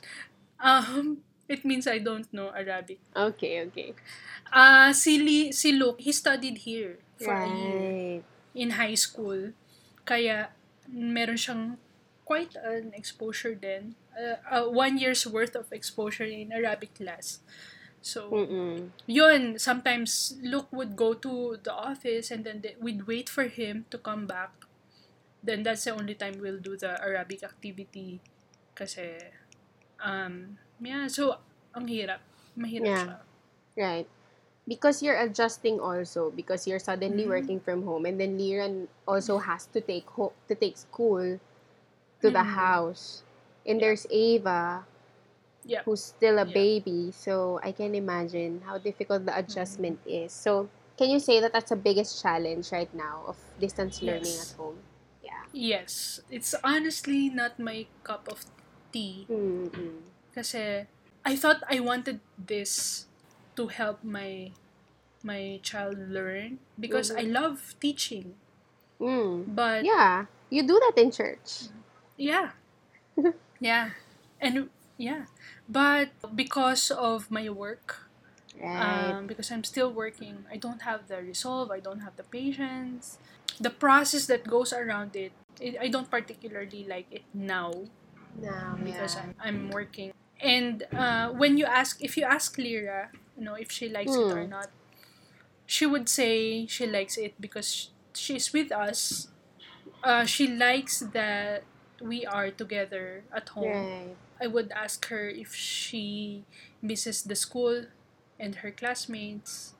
Um, 0.58 1.22
it 1.46 1.62
means 1.62 1.86
I 1.86 2.02
don't 2.02 2.26
know 2.32 2.50
Arabic. 2.50 2.98
okay, 3.14 3.62
okay. 3.68 3.94
Ah, 4.52 4.90
si, 4.92 5.18
Li, 5.18 5.52
si 5.52 5.72
Luke, 5.72 6.00
he 6.00 6.12
studied 6.12 6.58
here 6.66 6.98
for 7.16 7.38
a 7.38 7.48
year. 7.48 7.94
Right. 8.18 8.22
in 8.54 8.70
high 8.74 8.98
school. 8.98 9.54
Kaya, 10.04 10.50
meron 10.90 11.38
siyang 11.38 11.78
quite 12.26 12.56
an 12.58 12.90
exposure 12.94 13.54
din. 13.54 13.94
Uh, 14.10 14.36
uh, 14.50 14.66
one 14.68 14.98
year's 14.98 15.26
worth 15.26 15.54
of 15.54 15.70
exposure 15.72 16.26
in 16.26 16.50
Arabic 16.52 16.94
class. 16.94 17.38
So, 18.02 18.30
Mm-mm. 18.32 18.90
yun, 19.06 19.58
sometimes 19.58 20.34
Luke 20.42 20.68
would 20.72 20.96
go 20.96 21.14
to 21.14 21.58
the 21.62 21.72
office 21.72 22.30
and 22.30 22.44
then 22.44 22.60
they, 22.62 22.74
we'd 22.80 23.06
wait 23.06 23.28
for 23.28 23.44
him 23.44 23.86
to 23.90 23.98
come 23.98 24.26
back. 24.26 24.50
Then 25.42 25.62
that's 25.62 25.84
the 25.84 25.94
only 25.94 26.14
time 26.14 26.38
we'll 26.40 26.60
do 26.60 26.76
the 26.76 27.00
Arabic 27.00 27.42
activity. 27.44 28.20
Kasi, 28.74 29.16
um, 30.02 30.58
yeah, 30.80 31.06
so, 31.08 31.38
ang 31.74 31.86
hirap. 31.88 32.20
Mahirap 32.58 32.84
Yeah. 32.84 33.04
siya. 33.06 33.16
Right. 33.76 34.08
Because 34.70 35.02
you're 35.02 35.18
adjusting 35.18 35.82
also 35.82 36.30
because 36.30 36.62
you're 36.70 36.78
suddenly 36.78 37.26
Mhm. 37.26 37.34
working 37.34 37.58
from 37.60 37.82
home 37.82 38.06
and 38.06 38.22
then 38.22 38.38
Liran 38.38 38.86
also 39.02 39.42
has 39.42 39.66
to 39.74 39.82
take 39.82 40.06
ho- 40.14 40.36
to 40.46 40.54
take 40.54 40.78
school 40.78 41.42
to 42.22 42.28
the 42.30 42.46
Mhm. 42.46 42.54
house. 42.54 43.24
And 43.66 43.82
Yeah. 43.82 43.82
there's 43.82 44.06
Ava 44.10 44.86
Yeah. 45.64 45.82
who's 45.84 46.02
still 46.14 46.38
a 46.38 46.46
Yeah. 46.46 46.54
baby. 46.54 47.10
So 47.12 47.60
I 47.62 47.72
can 47.72 47.94
imagine 47.94 48.62
how 48.64 48.78
difficult 48.78 49.26
the 49.26 49.36
adjustment 49.36 49.98
Mm-hmm. 50.06 50.26
is. 50.26 50.32
So 50.32 50.70
can 50.96 51.10
you 51.10 51.18
say 51.20 51.40
that 51.40 51.52
that's 51.52 51.70
the 51.70 51.80
biggest 51.80 52.22
challenge 52.22 52.72
right 52.72 52.92
now 52.94 53.24
of 53.26 53.36
distance 53.58 54.02
learning 54.02 54.38
Yes. 54.38 54.52
at 54.52 54.56
home? 54.56 54.78
Yeah. 55.22 55.44
Yes. 55.52 56.20
It's 56.30 56.54
honestly 56.62 57.28
not 57.28 57.58
my 57.58 57.86
cup 58.04 58.28
of 58.30 58.46
tea. 58.92 59.26
Kasi 60.34 60.86
I 61.24 61.32
thought 61.36 61.62
I 61.68 61.80
wanted 61.80 62.20
this 62.38 63.06
to 63.56 63.68
help 63.68 64.02
my 64.04 64.52
my 65.24 65.60
child 65.62 65.98
learn 66.10 66.58
because 66.78 67.10
I 67.10 67.22
love 67.22 67.74
teaching. 67.80 68.34
Mm. 69.00 69.54
But 69.54 69.84
Yeah. 69.84 70.26
You 70.50 70.62
do 70.66 70.78
that 70.80 71.00
in 71.00 71.10
church. 71.10 71.70
yeah. 72.16 72.50
yeah. 73.60 73.90
And 74.40 74.68
yeah. 74.98 75.26
But 75.68 76.10
because 76.34 76.90
of 76.90 77.30
my 77.30 77.48
work, 77.48 78.06
Right. 78.60 79.12
um, 79.16 79.26
because 79.26 79.50
I'm 79.50 79.64
still 79.64 79.90
working, 79.92 80.44
I 80.50 80.56
don't 80.56 80.82
have 80.82 81.08
the 81.08 81.16
resolve, 81.22 81.70
I 81.70 81.80
don't 81.80 82.00
have 82.00 82.16
the 82.16 82.24
patience. 82.24 83.18
The 83.60 83.70
process 83.70 84.26
that 84.26 84.44
goes 84.46 84.72
around 84.72 85.16
it, 85.16 85.32
it 85.60 85.76
I 85.80 85.88
don't 85.88 86.10
particularly 86.10 86.84
like 86.88 87.06
it 87.10 87.22
now. 87.32 87.72
now, 88.40 88.76
because 88.82 89.14
yeah. 89.16 89.22
I'm, 89.22 89.34
I'm 89.40 89.70
working. 89.70 90.12
And 90.40 90.84
uh, 90.96 91.30
when 91.30 91.56
you 91.58 91.64
ask, 91.66 92.02
if 92.02 92.16
you 92.16 92.24
ask 92.24 92.56
Lyra, 92.58 93.10
you 93.36 93.44
know, 93.44 93.54
if 93.54 93.70
she 93.70 93.88
likes 93.88 94.12
it 94.14 94.20
or 94.32 94.44
Hmm. 94.44 94.50
not, 94.50 94.68
she 95.70 95.86
would 95.86 96.08
say 96.08 96.66
she 96.66 96.84
likes 96.84 97.16
it 97.16 97.38
because 97.38 97.90
she's 98.12 98.52
with 98.52 98.72
us. 98.72 99.28
Uh, 100.02 100.24
she 100.26 100.48
likes 100.48 100.98
that 101.14 101.62
we 102.02 102.26
are 102.26 102.50
together 102.50 103.22
at 103.32 103.50
home. 103.50 103.70
Right. 103.70 104.16
I 104.42 104.48
would 104.48 104.72
ask 104.74 105.06
her 105.06 105.28
if 105.28 105.54
she 105.54 106.42
misses 106.82 107.22
the 107.22 107.36
school 107.36 107.86
and 108.36 108.66
her 108.66 108.72
classmates. 108.72 109.74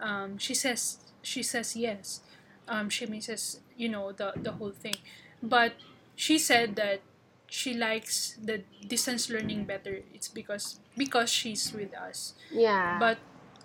Um, 0.00 0.38
she 0.38 0.54
says 0.54 0.98
she 1.22 1.44
says 1.44 1.76
yes. 1.76 2.20
Um, 2.66 2.90
she 2.90 3.06
misses 3.06 3.60
you 3.76 3.88
know 3.88 4.10
the 4.10 4.32
the 4.34 4.58
whole 4.58 4.74
thing, 4.74 4.98
but 5.40 5.74
she 6.16 6.36
said 6.36 6.74
that 6.82 6.98
she 7.46 7.74
likes 7.74 8.34
the 8.42 8.66
distance 8.88 9.30
learning 9.30 9.70
better. 9.70 10.02
It's 10.12 10.26
because 10.26 10.80
because 10.96 11.30
she's 11.30 11.70
with 11.72 11.94
us. 11.94 12.34
Yeah. 12.50 12.98
But 12.98 13.18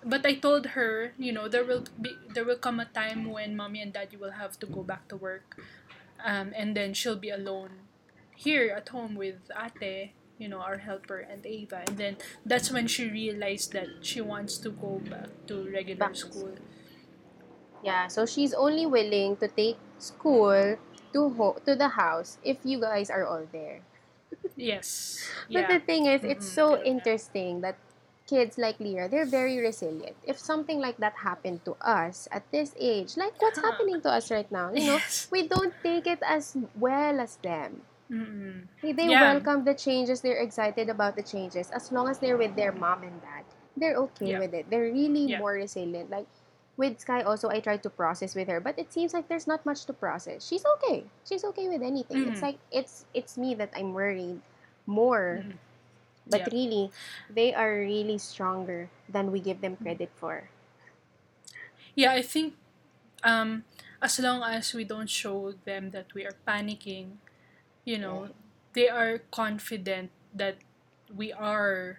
but 0.04 0.26
I 0.26 0.34
told 0.34 0.66
her, 0.78 1.12
you 1.18 1.32
know, 1.32 1.48
there 1.48 1.64
will 1.64 1.84
be 2.00 2.16
there 2.34 2.44
will 2.44 2.58
come 2.58 2.80
a 2.80 2.86
time 2.86 3.30
when 3.30 3.56
mommy 3.56 3.80
and 3.82 3.92
daddy 3.92 4.16
will 4.16 4.32
have 4.32 4.58
to 4.60 4.66
go 4.66 4.82
back 4.82 5.08
to 5.08 5.16
work, 5.16 5.56
um, 6.24 6.52
and 6.56 6.76
then 6.76 6.94
she'll 6.94 7.16
be 7.18 7.30
alone 7.30 7.88
here 8.36 8.72
at 8.76 8.88
home 8.88 9.14
with 9.14 9.50
Ate, 9.56 10.12
you 10.38 10.48
know, 10.48 10.60
our 10.60 10.78
helper 10.78 11.18
and 11.18 11.46
Ava, 11.46 11.82
and 11.86 11.98
then 11.98 12.16
that's 12.44 12.70
when 12.70 12.86
she 12.86 13.08
realized 13.08 13.72
that 13.72 13.88
she 14.02 14.20
wants 14.20 14.58
to 14.58 14.70
go 14.70 15.00
back 15.10 15.28
to 15.46 15.68
regular 15.72 15.98
Back 15.98 16.16
school. 16.16 16.54
Yeah, 17.82 18.08
so 18.08 18.26
she's 18.26 18.52
only 18.54 18.86
willing 18.86 19.36
to 19.36 19.48
take 19.48 19.76
school 19.98 20.76
to 21.12 21.28
ho- 21.36 21.60
to 21.66 21.76
the 21.76 21.88
house 21.88 22.38
if 22.42 22.58
you 22.64 22.80
guys 22.80 23.10
are 23.10 23.24
all 23.26 23.46
there. 23.52 23.82
Yes. 24.56 25.20
But 25.52 25.62
Yeah. 25.62 25.68
the 25.68 25.80
thing 25.80 26.06
is, 26.06 26.22
it's 26.24 26.46
Mm-mm, 26.46 26.54
so 26.54 26.82
interesting 26.82 27.60
that 27.62 27.76
kids 28.26 28.56
like 28.56 28.80
Lyra, 28.80 29.08
they're 29.08 29.28
very 29.28 29.58
resilient. 29.60 30.16
If 30.24 30.38
something 30.38 30.80
like 30.80 30.96
that 30.98 31.12
happened 31.20 31.64
to 31.64 31.76
us 31.80 32.26
at 32.32 32.48
this 32.50 32.74
age, 32.78 33.16
like 33.16 33.36
what's 33.40 33.60
happening 33.60 34.00
to 34.02 34.10
us 34.10 34.30
right 34.30 34.50
now, 34.50 34.72
you 34.72 34.84
know, 34.86 34.96
Yes. 35.00 35.28
we 35.30 35.46
don't 35.48 35.74
take 35.82 36.06
it 36.06 36.20
as 36.24 36.56
well 36.76 37.20
as 37.20 37.36
them. 37.44 37.84
Mm-mm. 38.10 38.64
They 38.80 39.08
Yeah. 39.08 39.20
welcome 39.20 39.64
the 39.64 39.74
changes, 39.74 40.20
they're 40.20 40.40
excited 40.40 40.88
about 40.88 41.16
the 41.16 41.22
changes 41.24 41.70
as 41.70 41.92
long 41.92 42.08
as 42.08 42.18
they're 42.18 42.36
with 42.40 42.56
their 42.56 42.72
mom 42.72 43.02
and 43.04 43.20
dad. 43.20 43.44
They're 43.76 43.96
okay 44.08 44.36
Yeah. 44.36 44.40
with 44.40 44.54
it. 44.54 44.70
They're 44.70 44.88
really 44.92 45.28
Yeah. 45.34 45.40
more 45.40 45.52
resilient. 45.56 46.08
Like 46.08 46.28
with 46.76 47.00
Sky 47.00 47.22
also 47.22 47.48
I 47.48 47.60
tried 47.60 47.82
to 47.84 47.90
process 47.90 48.34
with 48.34 48.48
her, 48.48 48.60
but 48.60 48.78
it 48.78 48.92
seems 48.92 49.12
like 49.12 49.28
there's 49.28 49.46
not 49.46 49.64
much 49.66 49.84
to 49.86 49.92
process. 49.92 50.44
She's 50.46 50.64
okay. 50.78 51.04
She's 51.28 51.44
okay 51.44 51.68
with 51.68 51.82
anything. 51.82 52.28
It's 52.28 52.40
Mhm. 52.40 52.48
like 52.54 52.58
it's 52.72 53.04
it's 53.14 53.36
me 53.36 53.54
that 53.56 53.70
I'm 53.76 53.92
worried 53.94 54.40
more. 54.86 55.42
Mhm. 55.44 55.58
But 56.26 56.46
Yeah. 56.46 56.48
really, 56.52 56.90
they 57.30 57.54
are 57.54 57.80
really 57.80 58.18
stronger 58.18 58.90
than 59.08 59.32
we 59.32 59.40
give 59.40 59.60
them 59.60 59.76
credit 59.76 60.10
for. 60.16 60.50
Yeah, 61.94 62.12
I 62.12 62.22
think 62.22 62.54
um, 63.24 63.64
as 64.02 64.18
long 64.18 64.42
as 64.42 64.74
we 64.74 64.84
don't 64.84 65.10
show 65.10 65.54
them 65.64 65.90
that 65.90 66.14
we 66.14 66.24
are 66.24 66.36
panicking, 66.46 67.18
you 67.84 67.98
know, 67.98 68.28
they 68.74 68.88
are 68.88 69.20
confident 69.30 70.10
that 70.34 70.56
we 71.14 71.32
are, 71.32 71.98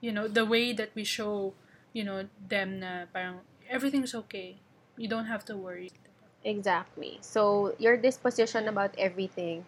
you 0.00 0.12
know, 0.12 0.28
the 0.28 0.44
way 0.46 0.72
that 0.72 0.90
we 0.94 1.04
show, 1.04 1.54
you 1.92 2.04
know, 2.04 2.28
them 2.48 2.80
na 2.80 3.06
parang 3.12 3.40
everything's 3.70 4.14
okay. 4.14 4.56
You 4.96 5.08
don't 5.08 5.26
have 5.26 5.44
to 5.46 5.56
worry. 5.56 5.90
Exactly. 6.44 7.18
So 7.20 7.74
your 7.78 7.96
disposition 7.96 8.68
about 8.68 8.94
everything 8.98 9.64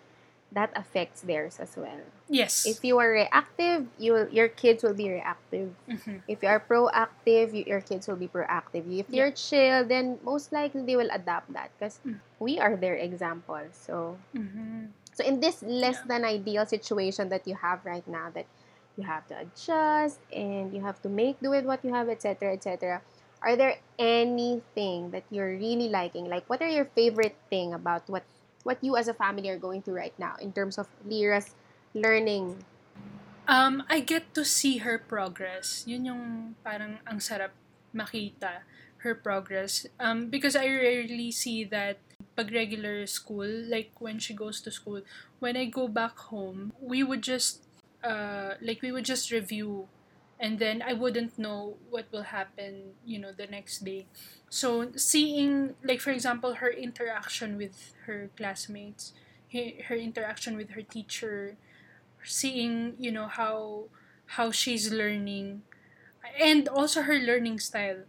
that 0.55 0.71
affects 0.75 1.21
theirs 1.23 1.59
as 1.59 1.77
well. 1.77 2.01
Yes. 2.31 2.65
If 2.65 2.83
you 2.87 2.99
are 2.99 3.11
reactive, 3.11 3.87
you 3.99 4.13
will, 4.15 4.29
your 4.31 4.49
kids 4.49 4.83
will 4.83 4.95
be 4.95 5.11
reactive. 5.11 5.75
Mhm. 5.91 6.23
If 6.27 6.41
you 6.43 6.49
are 6.49 6.63
proactive, 6.63 7.53
you, 7.53 7.67
your 7.67 7.83
kids 7.83 8.07
will 8.09 8.17
be 8.17 8.31
proactive. 8.31 8.87
If 8.89 9.11
Yeah. 9.11 9.29
you're 9.29 9.35
chill, 9.35 9.85
then 9.85 10.19
most 10.25 10.55
likely 10.55 10.83
they 10.87 10.97
will 10.97 11.11
adapt 11.13 11.53
that 11.53 11.75
because 11.77 12.01
Mm. 12.07 12.23
we 12.39 12.57
are 12.63 12.79
their 12.79 12.95
example. 12.97 13.61
So, 13.75 14.17
Mhm. 14.33 14.95
so 15.13 15.21
in 15.27 15.43
this 15.43 15.61
less 15.61 16.01
Yeah. 16.01 16.09
than 16.17 16.21
ideal 16.25 16.65
situation 16.65 17.29
that 17.29 17.45
you 17.47 17.59
have 17.59 17.85
right 17.85 18.07
now, 18.09 18.31
that 18.33 18.47
you 18.97 19.05
have 19.05 19.27
to 19.29 19.35
adjust 19.37 20.23
and 20.33 20.73
you 20.73 20.81
have 20.81 21.03
to 21.03 21.11
make 21.11 21.43
do 21.43 21.51
with 21.51 21.67
what 21.67 21.83
you 21.85 21.93
have, 21.93 22.09
etc., 22.09 22.55
etc. 22.55 23.03
Are 23.43 23.59
there 23.59 23.77
anything 23.99 25.11
that 25.11 25.25
you're 25.29 25.53
really 25.53 25.91
liking? 25.93 26.25
Like, 26.31 26.49
what 26.49 26.63
are 26.63 26.71
your 26.71 26.87
favorite 26.97 27.37
thing 27.51 27.75
about 27.75 28.09
what 28.09 28.25
what 28.65 28.83
you 28.83 28.97
as 28.97 29.07
a 29.09 29.15
family 29.15 29.49
are 29.49 29.61
going 29.61 29.81
through 29.81 29.97
right 29.97 30.17
now 30.19 30.35
in 30.41 30.53
terms 30.53 30.77
of 30.77 30.89
Lyra's 31.07 31.55
learning? 31.95 32.65
Um, 33.47 33.85
I 33.89 34.01
get 34.01 34.35
to 34.35 34.45
see 34.45 34.79
her 34.85 34.99
progress. 34.99 35.85
Yun 35.87 36.05
yung 36.05 36.23
parang 36.65 36.99
ang 37.07 37.21
sarap 37.21 37.53
makita. 37.95 38.65
her 39.05 39.15
progress. 39.15 39.87
Um, 40.01 40.33
because 40.33 40.57
I 40.57 40.67
rarely 40.67 41.31
see 41.31 41.63
that 41.69 42.01
pag 42.35 42.51
regular 42.51 43.07
school, 43.07 43.47
like 43.47 43.93
when 44.01 44.19
she 44.19 44.33
goes 44.33 44.65
to 44.65 44.73
school, 44.73 45.05
when 45.39 45.57
I 45.57 45.69
go 45.69 45.87
back 45.87 46.17
home, 46.33 46.73
we 46.81 47.05
would 47.05 47.23
just 47.23 47.69
uh 48.03 48.57
like 48.61 48.83
we 48.83 48.91
would 48.93 49.05
just 49.05 49.31
review 49.31 49.89
and 50.41 50.59
then 50.59 50.83
I 50.83 50.93
wouldn't 50.93 51.39
know 51.39 51.77
what 51.91 52.07
will 52.13 52.25
happen, 52.35 52.95
you 53.05 53.19
know, 53.19 53.33
the 53.33 53.47
next 53.47 53.85
day. 53.85 54.07
So 54.51 54.93
seeing 54.97 55.75
like 55.85 56.01
for 56.01 56.11
example 56.11 56.55
her 56.55 56.71
interaction 56.71 57.57
with 57.57 57.95
her 58.07 58.31
classmates, 58.37 59.13
he- 59.49 59.81
her 59.89 59.97
interaction 59.97 60.57
with 60.57 60.71
her 60.71 60.83
teacher, 60.83 61.57
seeing, 62.25 62.95
you 62.99 63.13
know, 63.13 63.27
how 63.29 63.89
how 64.39 64.51
she's 64.51 64.91
learning 64.93 65.63
and 66.41 66.69
also 66.69 67.03
her 67.03 67.19
learning 67.19 67.59
style. 67.61 68.05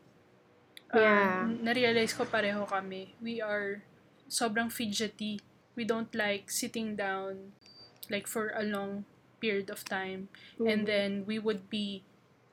Yeah. 0.93 1.43
Um, 1.51 1.59
na-realize 1.65 2.13
ko 2.15 2.23
pareho 2.25 2.63
kami. 2.67 3.15
We 3.19 3.41
are 3.41 3.83
sobrang 4.29 4.71
fidgety. 4.71 5.41
We 5.75 5.83
don't 5.83 6.13
like 6.15 6.47
sitting 6.49 6.95
down 6.95 7.51
like 8.09 8.27
for 8.27 8.53
a 8.55 8.63
long 8.63 9.03
period 9.43 9.69
of 9.69 9.83
time. 9.83 10.29
And 10.61 10.83
Mhm. 10.83 10.87
then 10.87 11.09
we 11.27 11.37
would 11.39 11.67
be 11.69 12.03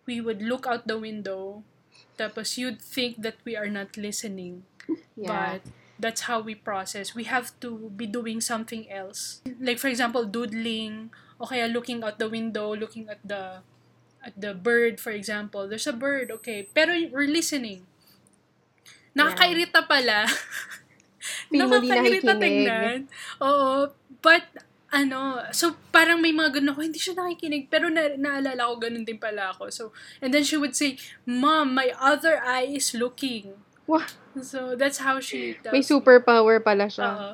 we 0.07 0.21
would 0.21 0.43
look 0.43 0.67
out 0.67 0.87
the 0.87 0.99
window 0.99 1.62
tapos 2.19 2.59
you'd 2.59 2.81
think 2.81 3.23
that 3.23 3.41
we 3.45 3.57
are 3.57 3.69
not 3.69 3.97
listening. 3.97 4.65
Yeah. 5.17 5.59
But 5.59 5.62
that's 5.99 6.27
how 6.29 6.41
we 6.41 6.55
process. 6.55 7.15
We 7.15 7.25
have 7.25 7.55
to 7.61 7.91
be 7.95 8.07
doing 8.07 8.41
something 8.41 8.91
else. 8.91 9.41
Like 9.61 9.79
for 9.79 9.88
example, 9.88 10.25
doodling 10.27 11.11
o 11.41 11.47
kaya 11.47 11.67
looking 11.67 12.03
out 12.05 12.19
the 12.19 12.29
window, 12.29 12.75
looking 12.75 13.09
at 13.09 13.23
the 13.25 13.62
at 14.23 14.35
the 14.38 14.55
bird 14.55 15.03
for 15.03 15.11
example. 15.11 15.67
There's 15.67 15.87
a 15.87 15.95
bird, 15.95 16.31
okay. 16.43 16.71
Pero 16.71 16.95
we're 17.11 17.31
listening. 17.31 17.87
Nakakairita 19.12 19.85
pala. 19.85 20.25
Nakakairita 21.53 22.33
tingnan. 22.38 23.11
Oo. 23.43 23.93
But, 24.23 24.47
ano, 24.92 25.40
so 25.57 25.72
parang 25.88 26.20
may 26.20 26.37
mga 26.37 26.61
ganun 26.61 26.76
ako, 26.76 26.81
hindi 26.85 27.00
siya 27.00 27.16
nakikinig, 27.16 27.72
pero 27.72 27.88
na, 27.88 28.12
naalala 28.12 28.68
ko, 28.68 28.74
ganun 28.76 29.09
din 29.09 29.16
pala 29.16 29.57
ako. 29.57 29.72
So, 29.72 29.85
and 30.20 30.31
then 30.37 30.44
she 30.44 30.61
would 30.61 30.76
say, 30.76 31.00
Mom, 31.24 31.72
my 31.72 31.96
other 31.96 32.38
eye 32.44 32.68
is 32.68 32.92
looking. 32.92 33.57
Wah, 33.88 34.07
So, 34.33 34.72
that's 34.76 34.96
how 35.05 35.20
she 35.20 35.61
does. 35.61 35.72
may 35.72 35.85
superpower 35.85 36.57
pala 36.64 36.88
siya. 36.88 37.09
Oo. 37.09 37.31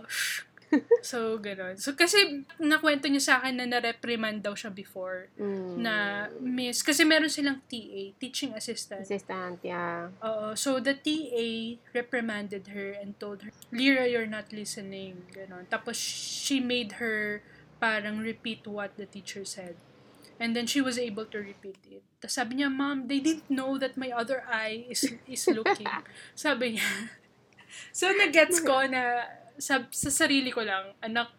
So, 1.03 1.39
ganun. 1.39 1.79
So, 1.81 1.97
kasi, 1.97 2.45
nakwento 2.61 3.09
niya 3.09 3.23
sa 3.23 3.35
akin 3.41 3.57
na 3.57 3.67
na-reprimand 3.67 4.45
daw 4.45 4.53
siya 4.53 4.73
before. 4.73 5.33
Mm. 5.41 5.81
Na, 5.81 5.95
miss, 6.41 6.85
kasi 6.85 7.05
meron 7.05 7.33
silang 7.33 7.65
TA, 7.65 8.13
teaching 8.21 8.53
assistant. 8.53 9.05
Assistant, 9.05 9.61
yeah. 9.65 10.13
Oo. 10.21 10.53
So, 10.55 10.81
the 10.81 10.97
TA 10.97 11.81
reprimanded 11.93 12.73
her 12.73 12.97
and 12.97 13.17
told 13.17 13.43
her, 13.45 13.51
Lyra, 13.73 14.09
you're 14.09 14.31
not 14.31 14.53
listening. 14.53 15.25
Ganon. 15.33 15.69
Tapos, 15.69 15.97
she 15.99 16.61
made 16.61 17.01
her 17.01 17.41
parang 17.81 18.19
repeat 18.19 18.67
what 18.67 18.95
the 18.99 19.07
teacher 19.07 19.45
said. 19.45 19.77
And 20.39 20.55
then 20.55 20.67
she 20.67 20.79
was 20.81 20.99
able 20.99 21.27
to 21.35 21.39
repeat 21.39 21.79
it. 21.91 22.03
Tapos 22.23 22.39
sabi 22.39 22.63
niya, 22.63 22.71
Mom, 22.71 23.07
they 23.11 23.19
didn't 23.19 23.51
know 23.51 23.79
that 23.79 23.99
my 23.99 24.11
other 24.15 24.47
eye 24.47 24.87
is 24.87 25.03
is 25.27 25.47
looking. 25.51 25.91
sabi 26.39 26.79
niya. 26.79 26.91
So, 27.91 28.11
nagets 28.15 28.63
ko 28.63 28.87
na 28.87 29.27
sa, 29.59 29.85
sa 29.91 30.11
sarili 30.11 30.51
ko 30.51 30.63
lang, 30.63 30.95
anak, 31.03 31.35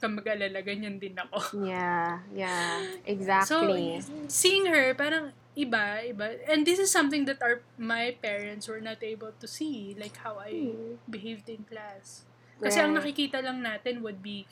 kang 0.00 0.16
mag-alala, 0.16 0.64
ganyan 0.64 0.96
din 0.96 1.12
ako. 1.18 1.60
Yeah, 1.60 2.24
yeah. 2.32 2.80
So, 3.44 3.68
Exactly. 3.68 4.00
seeing 4.28 4.66
her, 4.66 4.94
parang 4.94 5.32
iba, 5.54 6.02
iba. 6.02 6.34
And 6.48 6.64
this 6.64 6.78
is 6.80 6.90
something 6.90 7.24
that 7.28 7.38
our 7.42 7.60
my 7.76 8.16
parents 8.18 8.66
were 8.66 8.80
not 8.80 9.02
able 9.04 9.32
to 9.38 9.46
see, 9.46 9.94
like 9.98 10.16
how 10.24 10.40
I 10.40 10.50
Hmm. 10.72 10.96
behaved 11.06 11.46
in 11.48 11.62
class. 11.68 12.24
Kasi 12.58 12.80
ang 12.80 12.94
Right. 12.94 13.04
nakikita 13.04 13.42
lang 13.42 13.60
natin 13.60 14.00
would 14.00 14.22
be 14.22 14.46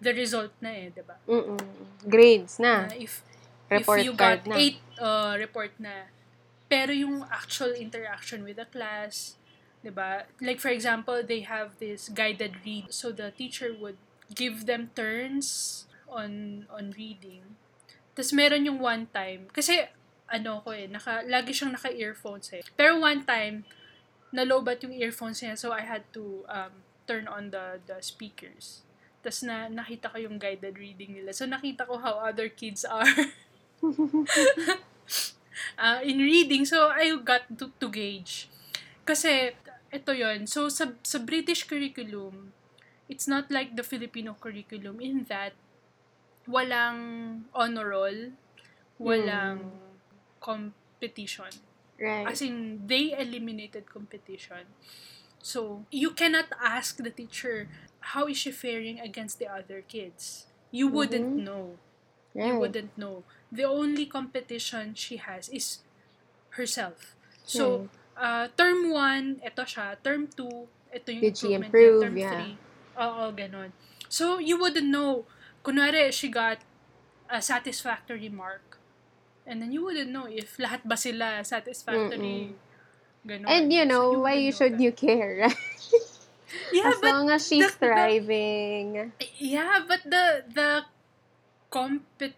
the 0.00 0.16
result 0.16 0.54
na 0.64 0.72
eh, 0.72 0.88
di 0.88 1.02
ba? 1.04 1.18
Grades 2.06 2.56
na. 2.56 2.88
Na 2.88 2.96
if, 2.96 3.20
Report 3.68 4.00
if 4.00 4.06
you 4.08 4.12
got 4.16 4.42
na. 4.48 4.56
8, 4.56 4.80
uh, 4.98 5.34
report 5.38 5.72
na. 5.78 6.08
Pero 6.66 6.90
yung 6.94 7.22
actual 7.26 7.74
interaction 7.74 8.42
with 8.46 8.56
the 8.56 8.66
class, 8.66 9.36
di 9.80 9.90
ba? 9.90 10.28
Like 10.40 10.60
for 10.60 10.68
example, 10.72 11.20
they 11.24 11.44
have 11.44 11.76
this 11.80 12.08
guided 12.12 12.60
read. 12.64 12.92
So 12.92 13.12
the 13.12 13.32
teacher 13.32 13.72
would 13.72 13.96
give 14.32 14.66
them 14.66 14.92
turns 14.94 15.84
on 16.08 16.64
on 16.68 16.92
reading. 16.94 17.56
Tapos 18.14 18.34
meron 18.36 18.66
yung 18.66 18.78
one 18.82 19.08
time, 19.10 19.48
kasi 19.50 19.86
ano 20.30 20.62
ko 20.62 20.70
eh, 20.70 20.86
naka, 20.86 21.26
lagi 21.26 21.50
siyang 21.50 21.74
naka-earphones 21.74 22.54
eh. 22.54 22.62
Pero 22.78 23.02
one 23.02 23.26
time, 23.26 23.66
nalobat 24.30 24.78
yung 24.86 24.94
earphones 24.94 25.42
niya, 25.42 25.58
so 25.58 25.74
I 25.74 25.82
had 25.82 26.06
to 26.14 26.46
um, 26.46 26.86
turn 27.06 27.26
on 27.26 27.50
the 27.50 27.82
the 27.86 27.98
speakers. 27.98 28.86
Tapos 29.20 29.42
na, 29.42 29.66
nakita 29.66 30.08
ko 30.12 30.16
yung 30.22 30.38
guided 30.38 30.78
reading 30.78 31.18
nila. 31.18 31.34
So 31.34 31.44
nakita 31.44 31.84
ko 31.84 31.98
how 31.98 32.22
other 32.22 32.48
kids 32.48 32.86
are 32.86 33.04
uh, 35.78 36.00
in 36.04 36.18
reading. 36.18 36.64
So 36.64 36.88
I 36.88 37.16
got 37.20 37.48
to, 37.58 37.72
to 37.80 37.86
gauge. 37.88 38.48
Kasi, 39.04 39.56
ito 39.92 40.12
yon 40.12 40.46
So 40.46 40.68
sa, 40.68 40.94
sa 41.02 41.18
British 41.18 41.64
curriculum, 41.66 42.52
it's 43.08 43.26
not 43.26 43.50
like 43.50 43.74
the 43.76 43.82
Filipino 43.82 44.36
curriculum 44.38 45.00
in 45.00 45.26
that 45.28 45.52
walang 46.48 47.42
honor 47.54 47.88
roll, 47.90 48.32
walang 49.00 49.70
competition. 50.40 51.50
Right. 52.00 52.26
As 52.28 52.40
in, 52.40 52.86
they 52.86 53.12
eliminated 53.12 53.90
competition. 53.92 54.64
So, 55.42 55.84
you 55.90 56.12
cannot 56.12 56.46
ask 56.62 56.96
the 56.96 57.10
teacher, 57.10 57.68
how 58.14 58.26
is 58.28 58.36
she 58.38 58.50
faring 58.52 59.00
against 59.00 59.38
the 59.38 59.48
other 59.48 59.82
kids? 59.84 60.46
You 60.70 60.88
wouldn't 60.88 61.36
Mhm. 61.36 61.44
know. 61.44 61.66
right. 62.32 62.54
You 62.54 62.58
wouldn't 62.62 62.94
know. 62.96 63.24
The 63.50 63.64
only 63.66 64.06
competition 64.06 64.94
she 64.94 65.18
has 65.18 65.48
is 65.50 65.82
herself. 66.56 67.16
So, 67.44 67.90
uh, 68.20 68.46
term 68.54 68.92
1, 68.92 69.40
ito 69.40 69.62
siya. 69.64 69.96
Term 70.04 70.28
2, 70.28 70.68
ito 70.92 71.08
yung 71.08 71.24
Did 71.24 71.34
she 71.34 71.56
improvement 71.56 71.72
niya. 71.72 71.72
improve? 71.72 72.00
Term 72.04 72.16
Yeah. 72.16 72.36
3, 73.00 73.00
oo, 73.00 73.24
ganon. 73.32 73.70
So, 74.12 74.36
you 74.36 74.60
wouldn't 74.60 74.92
know. 74.92 75.24
Kunwari, 75.64 76.12
she 76.12 76.28
got 76.28 76.60
a 77.32 77.40
satisfactory 77.40 78.28
mark. 78.28 78.76
And 79.48 79.58
then 79.64 79.72
you 79.72 79.82
wouldn't 79.82 80.12
know 80.12 80.28
if 80.28 80.60
lahat 80.60 80.84
ba 80.84 80.94
sila 80.94 81.40
satisfactory. 81.42 82.54
Ganon. 83.24 83.48
And 83.48 83.72
you 83.72 83.82
So, 83.84 83.88
know, 83.88 84.04
why 84.22 84.36
you 84.36 84.52
know 84.52 84.56
should 84.56 84.76
that. 84.76 84.84
you 84.84 84.92
care, 84.92 85.48
right? 85.48 85.56
Yeah, 86.74 86.90
as 86.90 86.98
but 86.98 87.10
long 87.14 87.30
as 87.30 87.46
she's 87.46 87.62
the- 87.62 87.78
the- 87.78 87.78
thriving. 87.86 89.14
yeah, 89.38 89.86
but 89.86 90.02
the 90.02 90.42
the 90.50 90.70
compet 91.70 92.34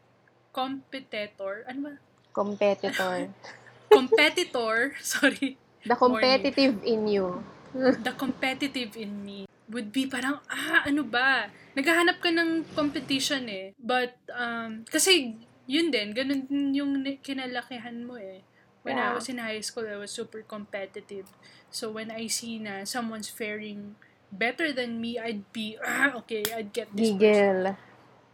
competitor, 0.53 1.65
ano 1.65 1.79
ba? 1.81 1.95
Competitor. 2.33 3.33
Competitor, 3.93 4.93
sorry. 5.01 5.57
The 5.83 5.97
competitive 5.99 6.79
in 6.87 7.09
you. 7.11 7.43
the 7.75 8.13
competitive 8.13 9.01
in 9.01 9.25
me 9.25 9.49
would 9.73 9.89
be 9.91 10.05
parang, 10.05 10.37
ah, 10.53 10.85
ano 10.85 11.01
ba? 11.03 11.49
Naghahanap 11.73 12.21
ka 12.21 12.29
ng 12.29 12.69
competition 12.77 13.49
eh. 13.49 13.73
But, 13.81 14.13
um, 14.29 14.85
kasi, 14.85 15.41
yun 15.65 15.89
din, 15.89 16.13
ganun 16.13 16.45
din 16.45 16.77
yung 16.77 16.93
kinalakihan 17.25 18.05
mo 18.05 18.21
eh. 18.21 18.45
When 18.85 19.01
I 19.01 19.09
Yeah. 19.09 19.15
was 19.17 19.31
in 19.33 19.41
high 19.41 19.65
school, 19.65 19.89
I 19.89 19.97
was 19.97 20.13
super 20.13 20.45
competitive. 20.45 21.33
So, 21.73 21.89
when 21.89 22.13
I 22.13 22.29
see 22.29 22.61
na 22.61 22.85
someone's 22.85 23.33
faring 23.33 23.97
better 24.29 24.75
than 24.77 25.01
me, 25.01 25.17
I'd 25.17 25.49
be, 25.57 25.81
ah, 25.81 26.13
okay, 26.21 26.45
I'd 26.53 26.77
get 26.77 26.93
this 26.93 27.09
person. 27.17 27.17
Giggle. 27.17 27.65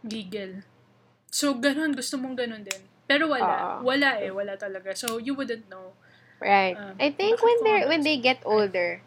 Giggle. 0.03 0.55
So, 1.31 1.55
ganun, 1.55 1.95
gusto 1.95 2.19
mong 2.19 2.35
ganun 2.35 2.67
din. 2.67 2.81
Pero 3.07 3.31
wala. 3.31 3.79
Oo. 3.79 3.87
Wala 3.87 4.19
eh, 4.19 4.33
wala 4.33 4.59
talaga. 4.59 4.91
So, 4.97 5.21
you 5.21 5.31
wouldn't 5.37 5.71
know. 5.71 5.95
Right. 6.39 6.79
Um, 6.79 6.95
I 6.99 7.11
think 7.11 7.41
when 7.43 7.57
they 7.63 7.79
nga 7.79 7.87
when 7.87 8.03
they 8.03 8.17
get 8.17 8.39
older, 8.45 9.01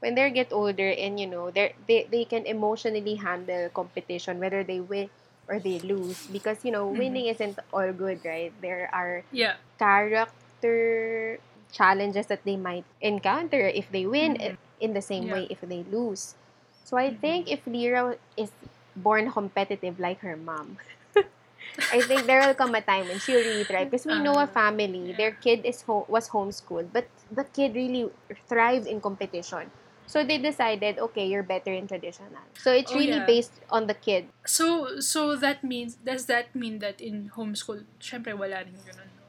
when 0.00 0.14
they 0.14 0.30
get 0.30 0.52
older 0.52 0.88
and 0.90 1.18
you 1.18 1.26
know, 1.26 1.50
they 1.50 1.74
they 1.88 2.06
they 2.10 2.24
can 2.24 2.46
emotionally 2.46 3.16
handle 3.16 3.68
competition 3.70 4.38
whether 4.38 4.62
they 4.64 4.80
win 4.80 5.10
or 5.48 5.58
they 5.60 5.78
lose 5.80 6.26
because 6.30 6.64
you 6.64 6.70
know, 6.72 6.86
Mhm. 6.90 6.98
winning 6.98 7.26
isn't 7.26 7.58
all 7.72 7.92
good, 7.92 8.24
right? 8.24 8.52
There 8.62 8.88
are 8.92 9.24
Yeah. 9.32 9.56
character 9.78 11.38
challenges 11.72 12.26
that 12.28 12.44
they 12.44 12.56
might 12.56 12.84
encounter 13.00 13.60
if 13.66 13.88
they 13.90 14.06
win 14.06 14.36
Mhm. 14.38 14.56
in 14.80 14.92
the 14.94 15.02
same 15.02 15.26
Yeah. 15.26 15.34
way 15.34 15.46
if 15.50 15.60
they 15.60 15.82
lose. 15.84 16.34
So 16.84 16.96
I 16.96 17.10
Mhm. 17.10 17.20
think 17.20 17.50
if 17.50 17.66
Lyra 17.66 18.16
is 18.36 18.52
born 18.96 19.30
competitive 19.32 19.98
like 19.98 20.20
her 20.20 20.36
mom, 20.36 20.78
I 21.92 22.02
think 22.02 22.26
there 22.26 22.40
will 22.46 22.54
come 22.54 22.74
a 22.74 22.80
time 22.80 23.08
when 23.08 23.18
she'll 23.18 23.42
really 23.42 23.64
thrive 23.64 23.90
because 23.90 24.06
we 24.06 24.14
know 24.18 24.38
a 24.38 24.46
Ah, 24.46 24.46
family, 24.46 25.12
their 25.12 25.32
kid 25.32 25.64
is 25.64 25.82
ho- 25.82 26.06
was 26.08 26.28
homeschooled, 26.30 26.92
but 26.92 27.06
the 27.30 27.44
kid 27.44 27.74
really 27.74 28.10
thrived 28.48 28.86
in 28.86 29.00
competition. 29.00 29.70
So 30.06 30.22
they 30.22 30.36
decided, 30.38 30.98
okay, 30.98 31.26
you're 31.26 31.42
better 31.42 31.72
in 31.72 31.88
traditional. 31.88 32.44
So 32.60 32.70
it's 32.72 32.92
Oh, 32.92 32.98
really 32.98 33.18
yeah. 33.18 33.26
based 33.26 33.56
on 33.70 33.86
the 33.88 33.94
kid. 33.96 34.28
So, 34.44 35.00
so 35.00 35.34
that 35.36 35.64
means, 35.64 35.96
does 35.96 36.26
that 36.26 36.54
mean 36.54 36.78
that 36.84 37.00
in 37.00 37.32
homeschool, 37.34 37.84
syempre 37.98 38.36
wala 38.36 38.62
rin 38.62 38.76
ganun, 38.84 39.08
no? 39.16 39.24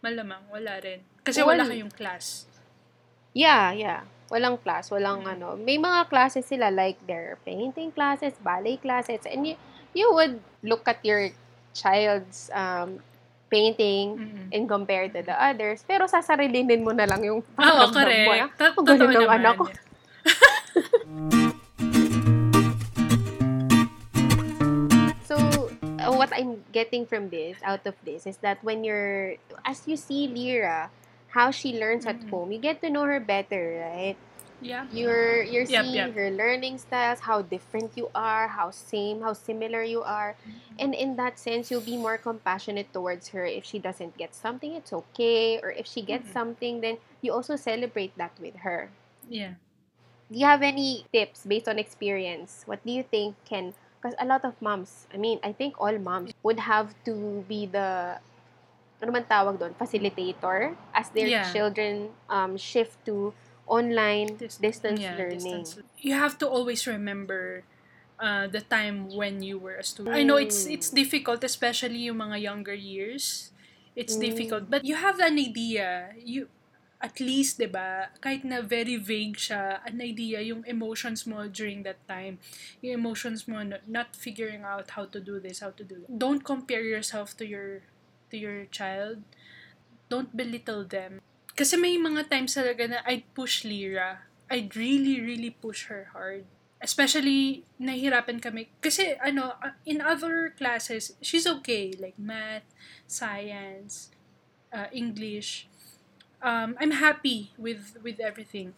Malamang, 0.00 0.46
wala 0.48 0.78
rin. 0.80 1.02
Kasi 1.26 1.42
wala 1.42 1.66
Wal- 1.66 1.74
kayong 1.74 1.92
class. 1.92 2.46
Yeah, 3.34 3.72
yeah. 3.72 4.06
Walang 4.30 4.62
class, 4.62 4.90
walang 4.94 5.26
Mm. 5.26 5.32
ano. 5.34 5.48
May 5.58 5.76
mga 5.78 6.06
classes 6.08 6.46
sila 6.46 6.70
like 6.70 6.98
their 7.10 7.38
painting 7.42 7.90
classes, 7.90 8.38
ballet 8.38 8.78
classes, 8.78 9.26
and 9.26 9.42
you, 9.46 9.56
you 9.94 10.06
would 10.14 10.38
look 10.62 10.86
at 10.86 11.02
your 11.02 11.34
child's 11.72 12.50
um, 12.52 12.98
painting 13.50 14.14
Mm-mm. 14.16 14.46
and 14.54 14.68
compare 14.68 15.08
to 15.10 15.22
the 15.22 15.34
others, 15.34 15.82
pero 15.82 16.06
sasarilinin 16.06 16.82
mo 16.82 16.94
na 16.94 17.06
lang 17.06 17.22
yung 17.24 17.40
Oo, 17.42 17.54
pakiramdam 17.58 17.90
mo. 17.90 18.32
correct. 18.32 18.40
ah. 18.40 18.48
Ta- 18.54 18.74
Ang 18.78 18.86
galing 18.86 19.10
totoo 19.10 19.26
naman. 19.26 19.38
anak 19.42 19.54
ko. 19.58 19.64
So, 25.24 25.36
uh, 26.00 26.12
what 26.12 26.32
I'm 26.34 26.64
getting 26.72 27.06
from 27.06 27.30
this, 27.30 27.56
out 27.62 27.86
of 27.86 27.94
this, 28.04 28.26
is 28.26 28.36
that 28.38 28.62
when 28.64 28.82
you're, 28.84 29.36
as 29.64 29.86
you 29.86 29.96
see 29.96 30.26
Lyra, 30.26 30.90
how 31.28 31.50
she 31.50 31.78
learns 31.78 32.06
at 32.06 32.20
Mm-mm. 32.20 32.30
home, 32.30 32.52
you 32.52 32.58
get 32.58 32.80
to 32.82 32.90
know 32.90 33.04
her 33.04 33.20
better, 33.20 33.78
right? 33.86 34.16
Yeah. 34.60 34.84
You're 34.92 35.42
you're 35.42 35.64
Yep, 35.64 35.84
seeing 35.84 35.94
yep. 35.94 36.14
her 36.14 36.30
learning 36.30 36.78
styles, 36.78 37.20
how 37.20 37.42
different 37.42 37.96
you 37.96 38.10
are, 38.14 38.48
how 38.48 38.70
same, 38.70 39.22
how 39.22 39.32
similar 39.32 39.82
you 39.82 40.02
are. 40.02 40.36
And 40.78 40.94
in 40.94 41.16
that 41.16 41.38
sense, 41.38 41.70
you'll 41.70 41.84
be 41.84 41.96
more 41.96 42.16
compassionate 42.18 42.92
towards 42.92 43.28
her. 43.36 43.44
If 43.44 43.64
she 43.64 43.78
doesn't 43.78 44.16
get 44.16 44.34
something, 44.34 44.74
it's 44.74 44.92
okay. 44.92 45.60
Or 45.60 45.70
if 45.72 45.86
she 45.86 46.00
gets 46.02 46.28
Mhm. 46.28 46.32
something, 46.32 46.74
then 46.80 46.98
you 47.20 47.32
also 47.32 47.56
celebrate 47.56 48.16
that 48.16 48.32
with 48.40 48.64
her. 48.64 48.88
Yeah. 49.28 49.54
Do 50.30 50.38
you 50.38 50.46
have 50.46 50.62
any 50.62 51.04
tips 51.12 51.44
based 51.44 51.68
on 51.68 51.78
experience? 51.78 52.62
What 52.66 52.84
do 52.84 52.92
you 52.92 53.02
think 53.02 53.36
can 53.44 53.74
because 54.00 54.16
a 54.18 54.24
lot 54.24 54.44
of 54.44 54.56
moms, 54.62 55.06
I 55.12 55.18
mean, 55.18 55.38
I 55.44 55.52
think 55.52 55.76
all 55.80 55.92
moms 55.98 56.32
would 56.42 56.60
have 56.60 56.94
to 57.04 57.44
be 57.48 57.66
the 57.66 58.16
ano 59.02 59.12
man 59.12 59.24
tawag 59.28 59.58
doon, 59.60 59.74
facilitator 59.76 60.76
as 60.94 61.08
their 61.12 61.28
Yeah. 61.28 61.44
children 61.52 62.12
um 62.28 62.56
shift 62.56 62.96
to 63.08 63.32
online 63.70 64.34
Dis- 64.36 64.58
distance 64.58 64.98
yeah, 65.00 65.14
learning. 65.14 65.38
distance. 65.62 65.78
You 66.02 66.18
have 66.18 66.36
to 66.42 66.46
always 66.50 66.84
remember 66.90 67.62
uh, 68.20 68.44
the 68.50 68.60
time 68.60 69.08
when 69.08 69.40
you 69.40 69.56
were 69.56 69.80
a 69.80 69.86
student. 69.86 70.12
I 70.18 70.22
know 70.26 70.36
it's 70.36 70.66
Mm. 70.68 70.74
it's 70.76 70.90
difficult, 70.92 71.40
especially 71.40 72.10
yung 72.10 72.18
mga 72.20 72.36
younger 72.42 72.76
years. 72.76 73.54
It's 73.96 74.18
Mm. 74.18 74.22
difficult, 74.28 74.62
but 74.68 74.84
you 74.84 74.98
have 74.98 75.22
an 75.24 75.38
idea. 75.40 76.12
You 76.20 76.50
at 77.00 77.16
least, 77.16 77.56
'di 77.56 77.72
ba? 77.72 78.12
Kahit 78.20 78.44
na 78.44 78.60
very 78.60 79.00
vague 79.00 79.40
siya, 79.40 79.80
an 79.88 80.04
idea 80.04 80.44
yung 80.44 80.68
emotions 80.68 81.24
mo 81.24 81.48
during 81.48 81.80
that 81.88 81.96
time. 82.04 82.36
Yung 82.84 82.92
emotions 83.00 83.48
mo 83.48 83.64
no- 83.64 83.80
not 83.88 84.12
figuring 84.12 84.68
out 84.68 84.92
how 85.00 85.08
to 85.08 85.16
do 85.16 85.40
this, 85.40 85.64
how 85.64 85.72
to 85.72 85.80
do 85.80 86.04
that. 86.04 86.12
Don't 86.12 86.44
compare 86.44 86.84
yourself 86.84 87.32
to 87.40 87.48
your 87.48 87.80
to 88.28 88.36
your 88.36 88.68
child. 88.68 89.24
Don't 90.12 90.36
belittle 90.36 90.84
them. 90.84 91.24
Kasi 91.60 91.76
may 91.76 92.00
mga 92.00 92.32
times 92.32 92.56
talaga 92.56 92.88
na 92.88 93.04
I'd 93.04 93.28
push 93.36 93.68
Lyra. 93.68 94.24
I'd 94.48 94.72
really, 94.72 95.20
really 95.20 95.52
push 95.52 95.92
her 95.92 96.08
hard. 96.16 96.48
Especially, 96.80 97.68
nahihirapan 97.76 98.40
kami. 98.40 98.72
Kasi, 98.80 99.20
ano, 99.20 99.60
uh, 99.60 99.76
in 99.84 100.00
other 100.00 100.56
classes, 100.56 101.12
she's 101.20 101.44
okay. 101.44 101.92
Like 102.00 102.16
math, 102.16 102.64
science, 103.04 104.08
uh, 104.72 104.88
English. 104.88 105.68
Um, 106.40 106.80
I'm 106.80 106.96
happy 106.96 107.52
with 107.60 108.00
with 108.00 108.16
everything. 108.24 108.72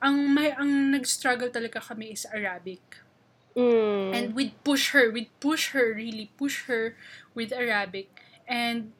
Ang 0.00 0.32
may 0.32 0.56
ang 0.56 0.96
nag-struggle 0.96 1.52
talaga 1.52 1.84
kami 1.84 2.16
is 2.16 2.24
Arabic. 2.32 3.04
Mm. 3.52 4.08
And 4.16 4.24
we'd 4.32 4.56
push 4.64 4.96
her, 4.96 5.12
we'd 5.12 5.30
push 5.44 5.76
her, 5.76 5.92
really 5.92 6.32
push 6.40 6.64
her 6.72 6.96
with 7.36 7.52
Arabic. 7.52 8.08
And 8.48 8.96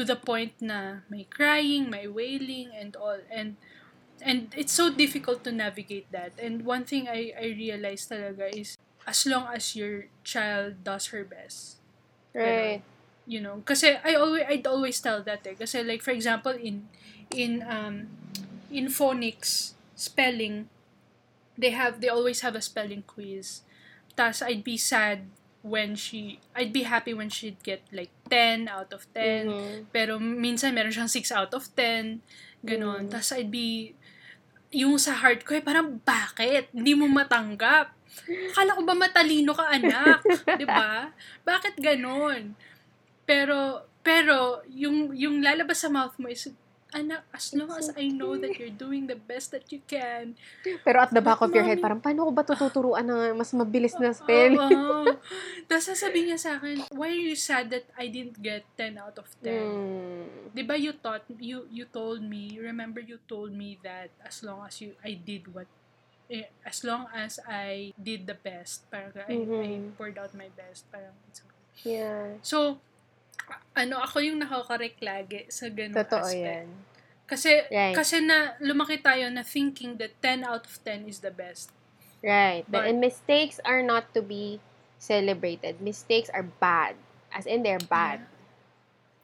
to 0.00 0.08
the 0.08 0.16
point 0.16 0.56
na 0.64 1.04
may 1.12 1.28
crying, 1.28 1.92
may 1.92 2.08
wailing, 2.08 2.72
and 2.72 2.96
all. 2.96 3.20
And 3.28 3.60
and 4.24 4.48
it's 4.56 4.72
so 4.72 4.88
difficult 4.88 5.44
to 5.44 5.52
navigate 5.52 6.08
that. 6.08 6.32
And 6.40 6.64
one 6.64 6.88
thing 6.88 7.04
I, 7.04 7.36
I 7.36 7.52
realized 7.52 8.08
talaga 8.08 8.48
is, 8.48 8.80
as 9.04 9.28
long 9.28 9.52
as 9.52 9.76
your 9.76 10.08
child 10.24 10.84
does 10.84 11.12
her 11.12 11.24
best, 11.24 11.80
right. 12.32 12.80
you 13.28 13.40
know, 13.40 13.60
kasi 13.64 13.96
I 14.00 14.16
always, 14.16 14.44
I'd 14.48 14.66
always 14.66 15.00
tell 15.00 15.20
that 15.24 15.44
eh. 15.44 15.56
Kasi 15.56 15.84
like, 15.84 16.00
for 16.00 16.12
example, 16.12 16.52
in, 16.52 16.88
in, 17.32 17.64
um, 17.64 18.08
in 18.72 18.88
phonics, 18.88 19.72
spelling, 19.96 20.68
they 21.56 21.72
have, 21.72 22.00
they 22.00 22.08
always 22.08 22.40
have 22.40 22.56
a 22.56 22.60
spelling 22.60 23.04
quiz. 23.04 23.64
Tas 24.16 24.40
I'd 24.44 24.64
be 24.64 24.76
sad 24.76 25.28
when 25.60 25.92
she, 25.96 26.40
I'd 26.56 26.72
be 26.72 26.88
happy 26.88 27.12
when 27.12 27.28
she'd 27.28 27.60
get 27.62 27.84
like 27.92 28.10
10 28.28 28.68
out 28.68 28.92
of 28.92 29.04
10. 29.12 29.48
Mhm. 29.48 29.76
Pero 29.92 30.16
minsan 30.16 30.72
meron 30.72 30.92
siyang 30.92 31.10
6 31.10 31.28
out 31.32 31.52
of 31.52 31.68
10. 31.76 32.24
Ganon. 32.64 33.08
Mm. 33.08 33.10
Tas 33.12 33.32
I'd 33.32 33.52
be, 33.52 33.92
yung 34.72 34.96
sa 34.96 35.16
heart 35.20 35.44
ko, 35.44 35.56
eh, 35.56 35.64
parang 35.64 36.00
bakit? 36.04 36.68
Hindi 36.72 36.92
mo 36.96 37.08
matanggap. 37.08 37.92
Akala 38.52 38.74
ko 38.74 38.82
ba 38.84 38.94
matalino 38.94 39.54
ka, 39.54 39.70
anak? 39.70 40.20
'Di 40.58 40.66
ba? 40.66 41.14
Bakit 41.46 41.78
ganon? 41.78 42.58
Pero, 43.24 43.86
pero, 44.02 44.64
yung, 44.66 45.14
yung 45.14 45.38
lalabas 45.38 45.78
sa 45.78 45.88
mouth 45.92 46.18
mo 46.18 46.26
is, 46.26 46.50
anak, 46.94 47.24
as 47.34 47.54
long 47.54 47.70
as 47.74 47.90
I 47.96 48.10
know 48.10 48.36
that 48.38 48.58
you're 48.58 48.74
doing 48.74 49.06
the 49.06 49.18
best 49.18 49.50
that 49.54 49.70
you 49.70 49.80
can, 49.86 50.34
Pero 50.84 50.98
at 51.00 51.12
the 51.12 51.24
back 51.24 51.40
of 51.40 51.52
your 51.54 51.64
head, 51.64 51.80
parang 51.80 52.00
paano 52.04 52.28
ko 52.28 52.32
ba 52.36 52.44
tututuruan 52.44 53.04
ng 53.06 53.36
mas 53.38 53.52
mabilis 53.56 53.96
na 53.96 54.12
spell? 54.12 54.56
Oo. 54.60 55.16
Tapos 55.68 55.86
sasabihin 55.88 56.34
niya 56.34 56.40
sa 56.40 56.52
akin, 56.60 56.84
why 56.92 57.08
are 57.12 57.24
you 57.32 57.36
sad 57.36 57.72
that 57.72 57.88
I 57.96 58.08
didn't 58.12 58.38
get 58.40 58.68
10 58.76 59.00
out 59.00 59.16
of 59.16 59.28
10? 59.40 59.80
Mm. 59.80 60.50
Di 60.52 60.62
ba 60.66 60.74
you 60.76 60.92
taught, 60.98 61.24
you, 61.38 61.64
you 61.70 61.86
told 61.88 62.20
me, 62.24 62.58
remember 62.58 63.00
you 63.00 63.18
told 63.28 63.52
me 63.54 63.78
that 63.84 64.10
as 64.24 64.42
long 64.42 64.66
as 64.66 64.80
you, 64.82 64.96
I 65.04 65.14
did 65.16 65.48
what, 65.52 65.68
eh, 66.30 66.50
as 66.66 66.82
long 66.84 67.06
as 67.14 67.38
I 67.48 67.92
did 67.96 68.26
the 68.26 68.36
best, 68.36 68.90
parang 68.90 69.14
I, 69.16 69.48
I 69.60 69.70
Mhm. 69.80 69.94
poured 69.96 70.18
out 70.18 70.34
my 70.34 70.50
best, 70.52 70.90
parang 70.90 71.14
it's 71.28 71.40
okay. 71.44 71.64
Yeah. 71.84 72.38
So, 72.42 72.82
ano, 73.74 74.00
ako 74.02 74.20
yung 74.20 74.38
nakakorek 74.40 74.98
lagi 75.00 75.46
sa 75.50 75.68
ganung 75.70 75.96
Totoo 75.96 76.24
aspect. 76.26 76.42
yan. 76.42 76.66
Kasi, 77.30 77.50
Right. 77.70 77.94
kasi 77.94 78.18
na, 78.18 78.58
lumaki 78.58 78.98
tayo 78.98 79.30
na 79.30 79.46
thinking 79.46 79.94
that 80.02 80.18
10 80.18 80.42
out 80.42 80.66
of 80.66 80.74
10 80.82 81.06
is 81.06 81.22
the 81.22 81.30
best. 81.30 81.70
Right. 82.20 82.66
But- 82.66 82.90
and 82.90 82.98
mistakes 82.98 83.62
are 83.62 83.80
not 83.86 84.10
to 84.12 84.20
be 84.20 84.58
celebrated. 84.98 85.78
Mistakes 85.80 86.28
are 86.34 86.44
bad. 86.58 86.98
As 87.30 87.46
in, 87.46 87.62
they're 87.62 87.80
bad. 87.80 88.26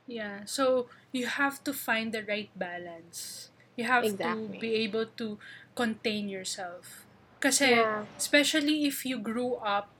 Yeah. 0.06 0.46
So, 0.46 0.86
you 1.10 1.26
have 1.26 1.60
to 1.66 1.74
find 1.74 2.14
the 2.14 2.22
right 2.22 2.48
balance. 2.54 3.50
You 3.74 3.90
have 3.90 4.06
Exactly. 4.06 4.56
to 4.56 4.60
be 4.62 4.72
able 4.86 5.10
to 5.18 5.36
contain 5.74 6.30
yourself. 6.30 7.04
Kasi, 7.42 7.74
Yeah. 7.76 8.06
especially 8.16 8.86
if 8.86 9.04
you 9.04 9.18
grew 9.18 9.58
up 9.60 9.90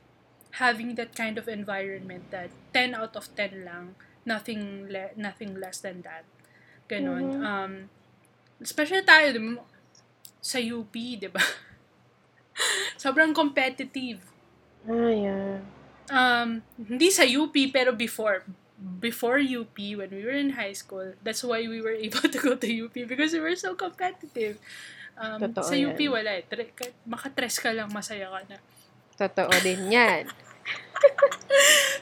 having 0.62 0.94
that 0.96 1.12
kind 1.12 1.36
of 1.36 1.50
environment 1.50 2.30
that 2.32 2.48
10 2.72 2.94
out 2.96 3.12
of 3.12 3.28
10 3.36 3.66
lang, 3.66 3.92
nothing 4.26 4.90
le- 4.90 5.14
nothing 5.16 5.54
less 5.56 5.80
than 5.80 6.02
that. 6.02 6.26
Ganon. 6.86 7.38
Mhm. 7.38 7.40
Um, 7.40 7.72
especially 8.60 9.02
tayo, 9.02 9.30
di 9.32 9.40
ba, 9.40 9.62
sa 10.42 10.58
UP, 10.58 10.92
di 10.92 11.30
ba? 11.30 11.40
Sobrang 13.02 13.32
competitive. 13.32 14.20
Ah, 14.86 15.10
yeah. 15.12 15.58
Um, 16.06 16.62
hindi 16.78 17.10
sa 17.10 17.26
UP, 17.26 17.54
pero 17.70 17.90
before. 17.92 18.46
Before 18.76 19.40
UP, 19.40 19.72
when 19.96 20.10
we 20.12 20.22
were 20.22 20.36
in 20.36 20.52
high 20.54 20.76
school, 20.76 21.16
that's 21.24 21.40
why 21.42 21.64
we 21.64 21.80
were 21.80 21.96
able 22.06 22.22
to 22.28 22.38
go 22.38 22.54
to 22.54 22.68
UP 22.68 22.94
because 22.94 23.32
we 23.32 23.40
were 23.40 23.56
so 23.56 23.74
competitive. 23.74 24.60
Um, 25.16 25.40
Totoo 25.40 25.64
sa 25.64 25.74
UP, 25.74 25.96
yan. 25.96 26.12
wala 26.12 26.30
eh. 26.36 26.44
Tre- 26.44 26.76
ka- 26.76 26.92
makatres 27.08 27.56
ka 27.56 27.72
lang, 27.72 27.88
masaya 27.88 28.28
ka 28.28 28.40
na. 28.52 28.56
Totoo 29.16 29.48
din 29.64 29.88
yan. 29.88 30.28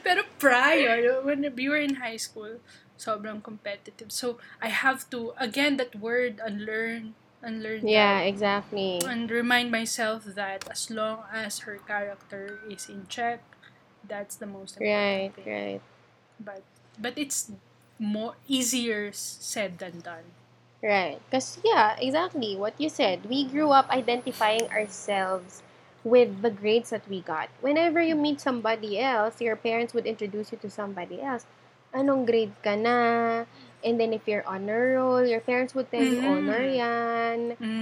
Pero 0.03 0.23
prior, 0.39 1.21
when 1.23 1.43
we 1.55 1.69
were 1.69 1.79
in 1.81 1.95
high 2.01 2.17
school, 2.17 2.59
sobrang 2.97 3.41
competitive. 3.43 4.11
So, 4.11 4.37
I 4.61 4.69
have 4.69 5.09
to, 5.11 5.33
again, 5.37 5.77
that 5.77 5.95
word, 5.95 6.39
unlearn, 6.43 7.15
unlearn 7.41 7.87
Yeah, 7.87 8.19
that. 8.21 8.27
exactly. 8.27 8.99
And 9.05 9.29
remind 9.29 9.71
myself 9.71 10.25
that 10.25 10.65
as 10.69 10.89
long 10.89 11.23
as 11.33 11.59
her 11.67 11.77
character 11.77 12.59
is 12.69 12.89
in 12.89 13.07
check, 13.07 13.41
that's 14.05 14.35
the 14.35 14.47
most 14.47 14.77
Right, 14.79 15.31
important 15.33 15.35
thing. 15.35 15.49
right. 15.53 15.81
But, 16.39 16.63
but 16.99 17.13
it's 17.17 17.51
more 17.99 18.35
easier 18.47 19.11
said 19.13 19.79
than 19.79 19.99
done. 20.01 20.35
Right. 20.83 21.19
Because, 21.29 21.59
yeah, 21.63 21.95
exactly 21.99 22.55
what 22.55 22.79
you 22.79 22.89
said. 22.89 23.25
We 23.29 23.45
grew 23.45 23.71
up 23.71 23.89
identifying 23.89 24.69
ourselves 24.69 25.63
with 26.05 26.45
the 26.45 26.53
grades 26.53 26.93
that 26.93 27.01
we 27.09 27.19
got. 27.19 27.49
Whenever 27.59 27.97
you 27.99 28.13
meet 28.15 28.39
somebody 28.39 29.01
else, 29.01 29.41
your 29.41 29.57
parents 29.57 29.91
would 29.97 30.05
introduce 30.05 30.53
you 30.53 30.57
to 30.61 30.69
somebody 30.69 31.19
else. 31.19 31.49
Anong 31.91 32.29
grade 32.29 32.53
ka 32.61 32.77
na? 32.77 33.43
And 33.81 33.97
then 33.99 34.13
if 34.13 34.29
you're 34.29 34.45
honor 34.45 35.01
roll, 35.01 35.25
your 35.25 35.41
parents 35.41 35.73
would 35.73 35.89
tell 35.89 36.05
you, 36.05 36.21
Mhm. 36.21 36.29
honor 36.29 36.63
yan. 36.63 37.39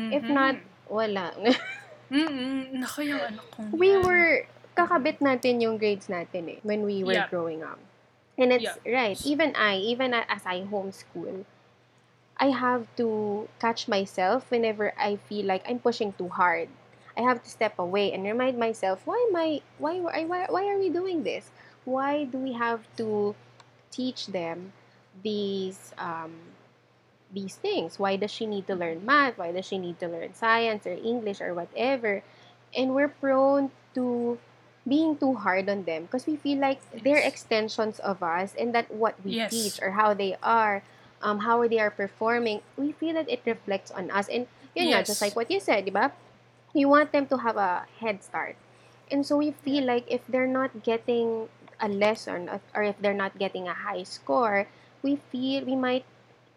If 0.10 0.24
Mhm. 0.24 0.32
not, 0.32 0.56
wala. 0.88 1.36
Mm-mm. 2.14 2.80
Naku, 2.80 3.12
yung 3.12 3.22
anak 3.22 3.46
kong 3.52 3.74
we 3.76 3.98
were, 4.00 4.46
kakabit 4.78 5.20
natin 5.20 5.60
yung 5.60 5.78
grades 5.78 6.08
natin 6.08 6.48
eh, 6.48 6.60
when 6.64 6.86
we 6.88 7.04
were 7.04 7.14
Yeah. 7.18 7.28
growing 7.28 7.64
up. 7.66 7.80
And 8.38 8.54
it's 8.54 8.78
Yeah. 8.82 8.94
right. 8.94 9.18
Even 9.26 9.54
I, 9.58 9.78
even 9.78 10.14
as 10.14 10.46
I 10.46 10.66
homeschool, 10.66 11.46
I 12.38 12.50
have 12.50 12.90
to 12.98 13.48
catch 13.62 13.88
myself 13.88 14.50
whenever 14.50 14.94
I 14.98 15.18
feel 15.30 15.46
like 15.46 15.64
I'm 15.70 15.80
pushing 15.80 16.14
too 16.18 16.30
hard. 16.34 16.70
I 17.18 17.22
have 17.22 17.44
to 17.44 17.50
step 17.50 17.78
away 17.78 18.12
and 18.12 18.24
remind 18.24 18.58
myself, 18.58 19.02
why 19.06 19.18
am 19.30 19.36
I 19.36 19.62
why 19.78 20.00
why 20.00 20.26
why, 20.26 20.46
why 20.50 20.64
are 20.68 20.78
we 20.80 20.90
doing 20.90 21.24
this? 21.24 21.52
Why 21.86 22.24
do 22.26 22.38
we 22.38 22.54
have 22.54 22.82
to 22.98 23.36
teach 23.92 24.28
them 24.28 24.74
these 25.24 25.94
um, 25.98 26.34
these 27.32 27.56
things? 27.56 28.00
Why 28.00 28.16
does 28.16 28.32
she 28.32 28.46
need 28.46 28.68
to 28.68 28.76
learn 28.76 29.06
math? 29.06 29.38
Why 29.38 29.52
does 29.52 29.66
she 29.66 29.78
need 29.78 30.00
to 30.00 30.08
learn 30.08 30.34
science 30.34 30.86
or 30.86 30.94
English 30.94 31.42
or 31.42 31.54
whatever? 31.54 32.24
And 32.76 32.96
we're 32.96 33.10
prone 33.10 33.72
to 33.96 34.38
being 34.88 35.18
too 35.18 35.36
hard 35.36 35.70
on 35.70 35.84
them 35.86 36.04
because 36.04 36.26
we 36.28 36.36
feel 36.36 36.60
like 36.60 36.82
they're 36.92 37.22
extensions 37.24 38.00
of 38.00 38.22
us 38.22 38.54
and 38.60 38.74
that 38.76 38.92
what 38.92 39.16
we 39.24 39.32
Yes. 39.34 39.52
teach 39.52 39.80
or 39.82 39.92
how 39.92 40.14
they 40.14 40.36
are 40.44 40.84
um, 41.22 41.40
how 41.40 41.66
they 41.68 41.80
are 41.80 41.90
performing 41.92 42.60
we 42.76 42.92
feel 42.92 43.14
that 43.14 43.30
it 43.30 43.40
reflects 43.46 43.92
on 43.92 44.12
us 44.12 44.28
and 44.28 44.46
yun 44.76 44.92
nga, 44.92 45.00
just 45.08 45.22
like 45.22 45.36
what 45.40 45.50
you 45.50 45.60
said 45.60 45.86
di 45.86 45.92
ba 45.92 46.12
you 46.74 46.86
want 46.86 47.10
them 47.12 47.26
to 47.26 47.38
have 47.38 47.56
a 47.56 47.86
head 48.00 48.22
start 48.22 48.58
and 49.10 49.22
so 49.22 49.38
we 49.38 49.54
feel 49.62 49.84
like 49.84 50.04
if 50.08 50.22
they're 50.28 50.50
not 50.50 50.70
getting 50.82 51.46
a 51.78 51.88
lesson 51.88 52.50
or- 52.74 52.84
if 52.84 52.98
they're 53.00 53.18
not 53.18 53.38
getting 53.38 53.66
a 53.66 53.76
high 53.76 54.02
score 54.02 54.66
we 55.02 55.18
feel 55.30 55.64
we 55.64 55.76
might 55.76 56.06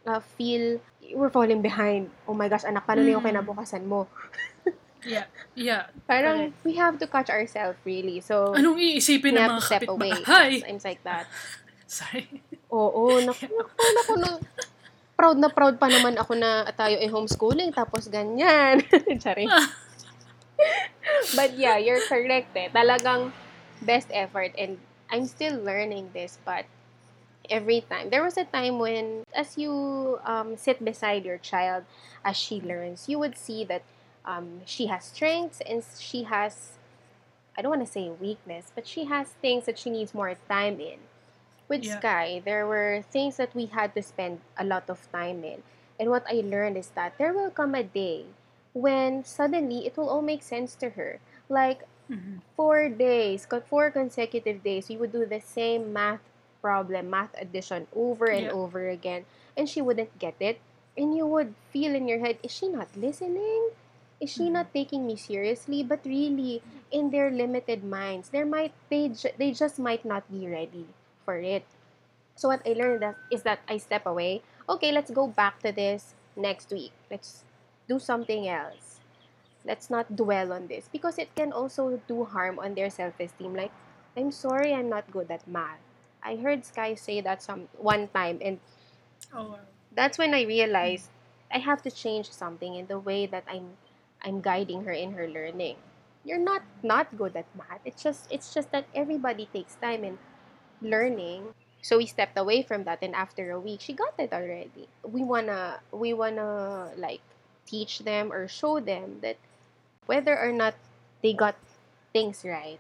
uh, 0.05 0.21
feel 0.37 0.81
we're 1.12 1.31
falling 1.31 1.61
behind 1.61 2.09
oh 2.25 2.33
my 2.33 2.47
gosh 2.47 2.62
anak 2.62 2.83
paano 2.83 3.03
na 3.03 3.12
yung 3.12 3.23
Mm. 3.23 3.31
kinabukasan 3.35 3.85
mo 3.85 4.07
Yeah. 5.07 5.31
Yeah. 5.55 5.87
parang 6.11 6.51
we 6.67 6.75
have 6.75 6.99
to 6.99 7.07
catch 7.07 7.31
ourselves 7.31 7.79
really 7.85 8.19
so 8.19 8.51
Anong 8.53 8.75
iisipin 8.77 9.39
ng 9.39 9.47
mga 9.47 9.62
step 9.62 9.87
away 9.87 10.11
kapitbahay? 10.11 10.67
times 10.67 10.83
like 10.83 11.03
that 11.05 11.31
Sorry. 11.87 12.27
Oo, 12.67 13.23
naku, 13.23 13.47
naku, 13.55 13.79
naku, 13.95 14.12
no. 14.19 14.43
Proud 15.14 15.39
na 15.39 15.47
proud 15.47 15.79
pa 15.79 15.87
naman 15.87 16.19
ako 16.19 16.35
na 16.35 16.67
tayo 16.75 16.99
ay 16.99 17.07
homeschooling 17.07 17.71
tapos 17.71 18.11
ganyan. 18.11 18.83
Charing. 19.23 19.47
But 21.35 21.57
yeah, 21.59 21.77
you're 21.79 22.03
correct 22.07 22.57
eh. 22.57 22.69
Talagang 22.71 23.33
best 23.83 24.09
effort 24.12 24.53
and 24.59 24.79
I'm 25.11 25.27
still 25.27 25.57
learning 25.61 26.11
this 26.12 26.39
but 26.45 26.64
every 27.51 27.83
time. 27.83 28.11
There 28.11 28.23
was 28.23 28.37
a 28.37 28.45
time 28.45 28.79
when 28.79 29.23
as 29.35 29.59
you 29.59 30.19
um, 30.25 30.57
sit 30.57 30.85
beside 30.85 31.25
your 31.25 31.39
child 31.39 31.85
as 32.25 32.37
she 32.37 32.61
learns, 32.61 33.09
you 33.09 33.19
would 33.19 33.37
see 33.37 33.64
that 33.64 33.83
um, 34.25 34.62
she 34.67 34.87
has 34.87 35.05
strengths 35.07 35.61
and 35.62 35.85
she 35.99 36.25
has 36.25 36.79
I 37.57 37.62
don't 37.62 37.71
want 37.71 37.87
to 37.87 37.91
say 37.93 38.11
weakness, 38.11 38.73
but 38.75 38.87
she 38.87 39.05
has 39.07 39.29
things 39.41 39.67
that 39.67 39.79
she 39.79 39.91
needs 39.91 40.14
more 40.14 40.35
time 40.49 40.81
in. 40.81 40.99
With 41.69 41.85
Yeah. 41.85 41.99
Sky, 41.99 42.43
there 42.45 42.67
were 42.67 43.03
things 43.11 43.37
that 43.37 43.55
we 43.55 43.67
had 43.67 43.95
to 43.95 44.03
spend 44.03 44.41
a 44.59 44.64
lot 44.64 44.89
of 44.91 45.11
time 45.12 45.45
in. 45.45 45.62
And 45.99 46.11
what 46.11 46.25
I 46.29 46.43
learned 46.45 46.77
is 46.77 46.91
that 46.95 47.19
there 47.19 47.33
will 47.33 47.51
come 47.51 47.75
a 47.75 47.83
day 47.85 48.27
when 48.77 49.24
suddenly 49.24 49.87
it 49.89 49.97
will 49.97 50.11
all 50.12 50.20
make 50.22 50.45
sense 50.45 50.77
to 50.77 50.91
her. 51.01 51.18
Like 51.49 51.89
Mhm. 52.12 52.45
four 52.57 52.89
days, 52.93 53.49
four 53.66 53.91
consecutive 53.91 54.62
days, 54.62 54.89
we 54.93 54.97
would 55.01 55.12
do 55.12 55.24
the 55.24 55.41
same 55.41 55.93
math 55.97 56.20
problem, 56.61 57.09
math 57.11 57.33
addition 57.41 57.87
over 57.97 58.29
and 58.29 58.51
Yeah. 58.51 58.53
over 58.53 58.89
again, 58.89 59.24
and 59.57 59.68
she 59.68 59.81
wouldn't 59.81 60.18
get 60.18 60.37
it. 60.41 60.61
And 60.97 61.16
you 61.16 61.27
would 61.27 61.55
feel 61.72 61.95
in 61.95 62.09
your 62.09 62.20
head, 62.20 62.39
is 62.43 62.53
she 62.53 62.68
not 62.68 62.93
listening? 62.97 63.72
Is 64.20 64.31
she 64.33 64.49
Mhm. 64.49 64.53
not 64.53 64.72
taking 64.72 65.05
me 65.07 65.16
seriously? 65.16 65.85
But 65.85 66.05
really, 66.05 66.62
in 66.91 67.11
their 67.11 67.31
limited 67.31 67.85
minds, 67.85 68.31
there 68.33 68.47
might 68.49 68.72
they 68.89 69.09
ju- 69.12 69.37
they 69.37 69.53
just 69.53 69.79
might 69.79 70.05
not 70.05 70.24
be 70.33 70.49
ready 70.49 70.89
for 71.24 71.37
it. 71.41 71.64
So 72.37 72.49
what 72.49 72.62
I 72.66 72.72
learned 72.72 73.03
that 73.03 73.16
is 73.31 73.43
that 73.45 73.61
I 73.68 73.77
step 73.79 74.07
away. 74.07 74.43
Okay, 74.68 74.93
let's 74.93 75.11
go 75.11 75.27
back 75.27 75.61
to 75.62 75.72
this 75.72 76.14
next 76.37 76.70
week. 76.72 76.93
Let's 77.11 77.45
do 77.89 77.99
something 77.99 78.49
else. 78.49 79.01
Let's 79.64 79.91
not 79.91 80.16
dwell 80.16 80.53
on 80.53 80.68
this 80.68 80.89
because 80.93 81.18
it 81.18 81.34
can 81.37 81.53
also 81.53 82.01
do 82.09 82.24
harm 82.24 82.59
on 82.59 82.74
their 82.74 82.91
self-esteem. 82.91 83.55
Like, 83.55 83.72
I'm 84.16 84.30
sorry, 84.32 84.72
I'm 84.74 84.89
not 84.89 85.11
good 85.11 85.30
at 85.30 85.47
math. 85.49 85.80
I 86.22 86.37
heard 86.37 86.64
Sky 86.64 86.95
say 86.95 87.20
that 87.20 87.43
some 87.43 87.68
one 87.78 88.09
time, 88.09 88.39
and 88.43 88.61
Oh, 89.32 89.51
wow. 89.51 89.61
that's 89.93 90.18
when 90.18 90.34
I 90.34 90.43
realized 90.43 91.11
I 91.51 91.59
have 91.59 91.82
to 91.82 91.91
change 91.91 92.30
something 92.30 92.74
in 92.74 92.87
the 92.87 92.99
way 92.99 93.26
that 93.26 93.45
I'm 93.49 93.76
I'm 94.22 94.41
guiding 94.41 94.84
her 94.84 94.93
in 94.93 95.12
her 95.14 95.28
learning. 95.28 95.76
You're 96.24 96.43
not 96.43 96.62
not 96.82 97.16
good 97.16 97.37
at 97.37 97.47
math. 97.57 97.80
It's 97.84 98.03
just 98.03 98.30
it's 98.30 98.53
just 98.55 98.70
that 98.72 98.87
everybody 98.95 99.49
takes 99.53 99.74
time 99.76 100.05
in 100.05 100.18
learning. 100.82 101.55
So 101.82 101.99
we 101.99 102.07
stepped 102.07 102.39
away 102.39 102.62
from 102.62 102.84
that 102.84 103.01
and 103.03 103.14
after 103.14 103.51
a 103.51 103.61
week 103.61 103.80
she 103.80 103.93
got 103.93 104.14
it 104.18 104.32
already. 104.32 104.89
We 105.03 105.22
wanna 105.24 105.80
we 105.93 106.12
wanna 106.14 106.93
like 106.97 107.22
teach 107.67 108.01
them 108.01 108.33
or 108.33 108.49
show 108.49 108.81
them 108.81 109.21
that 109.23 109.37
whether 110.07 110.39
or 110.39 110.53
not 110.53 110.75
they 111.23 111.33
got 111.35 111.57
things 112.12 112.45
right, 112.45 112.79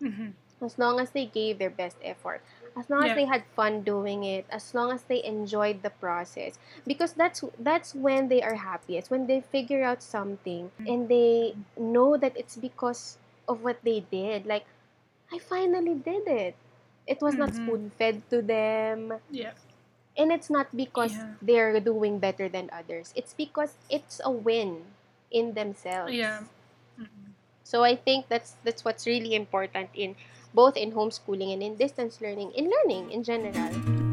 Mhm. 0.00 0.34
as 0.62 0.78
long 0.78 1.00
as 1.00 1.10
they 1.10 1.26
gave 1.26 1.58
their 1.58 1.70
best 1.70 1.96
effort. 2.02 2.42
As 2.76 2.88
long 2.90 3.02
as 3.04 3.14
they 3.14 3.24
had 3.26 3.44
fun 3.58 3.82
doing 3.82 4.22
it. 4.24 4.46
As 4.50 4.74
long 4.74 4.92
as 4.92 5.02
they 5.04 5.22
enjoyed 5.24 5.82
the 5.82 5.90
process. 5.90 6.58
Because 6.86 7.12
that's 7.14 7.42
that's 7.58 7.94
when 7.94 8.28
they 8.28 8.42
are 8.42 8.54
happiest. 8.54 9.10
When 9.10 9.26
they 9.26 9.40
figure 9.42 9.82
out 9.82 10.02
something 10.02 10.70
Mm. 10.80 10.86
and 10.86 11.00
they 11.08 11.56
know 11.76 12.16
that 12.16 12.36
it's 12.36 12.56
because 12.56 13.18
of 13.48 13.62
what 13.64 13.82
they 13.82 14.00
did. 14.10 14.46
Like 14.46 14.66
i 15.32 15.38
finally 15.38 15.94
did 15.94 16.26
it. 16.28 16.54
It 17.06 17.20
was 17.20 17.36
not 17.36 17.50
Mhm. 17.50 17.56
spoon 17.56 17.82
fed 17.98 18.22
to 18.30 18.42
them. 18.42 19.18
Yeah. 19.30 19.52
And 20.18 20.32
it's 20.34 20.50
not 20.50 20.66
because 20.76 21.14
Yeah. 21.14 21.38
they're 21.40 21.80
doing 21.80 22.18
better 22.18 22.48
than 22.50 22.68
others 22.74 23.14
it's 23.16 23.32
because 23.32 23.78
it's 23.88 24.20
a 24.24 24.30
win 24.30 24.82
in 25.30 25.54
themselves 25.54 26.12
Yeah. 26.12 26.44
Mhm. 26.98 27.38
so 27.62 27.84
I 27.86 27.94
think 27.96 28.26
that's 28.28 28.58
that's 28.66 28.84
what's 28.84 29.06
really 29.06 29.34
important 29.38 29.88
in 29.94 30.16
both 30.52 30.76
in 30.76 30.92
homeschooling 30.92 31.52
and 31.52 31.62
in 31.62 31.76
distance 31.76 32.20
learning, 32.24 32.52
in 32.56 32.72
learning 32.72 33.12
in 33.12 33.22
general. 33.22 34.07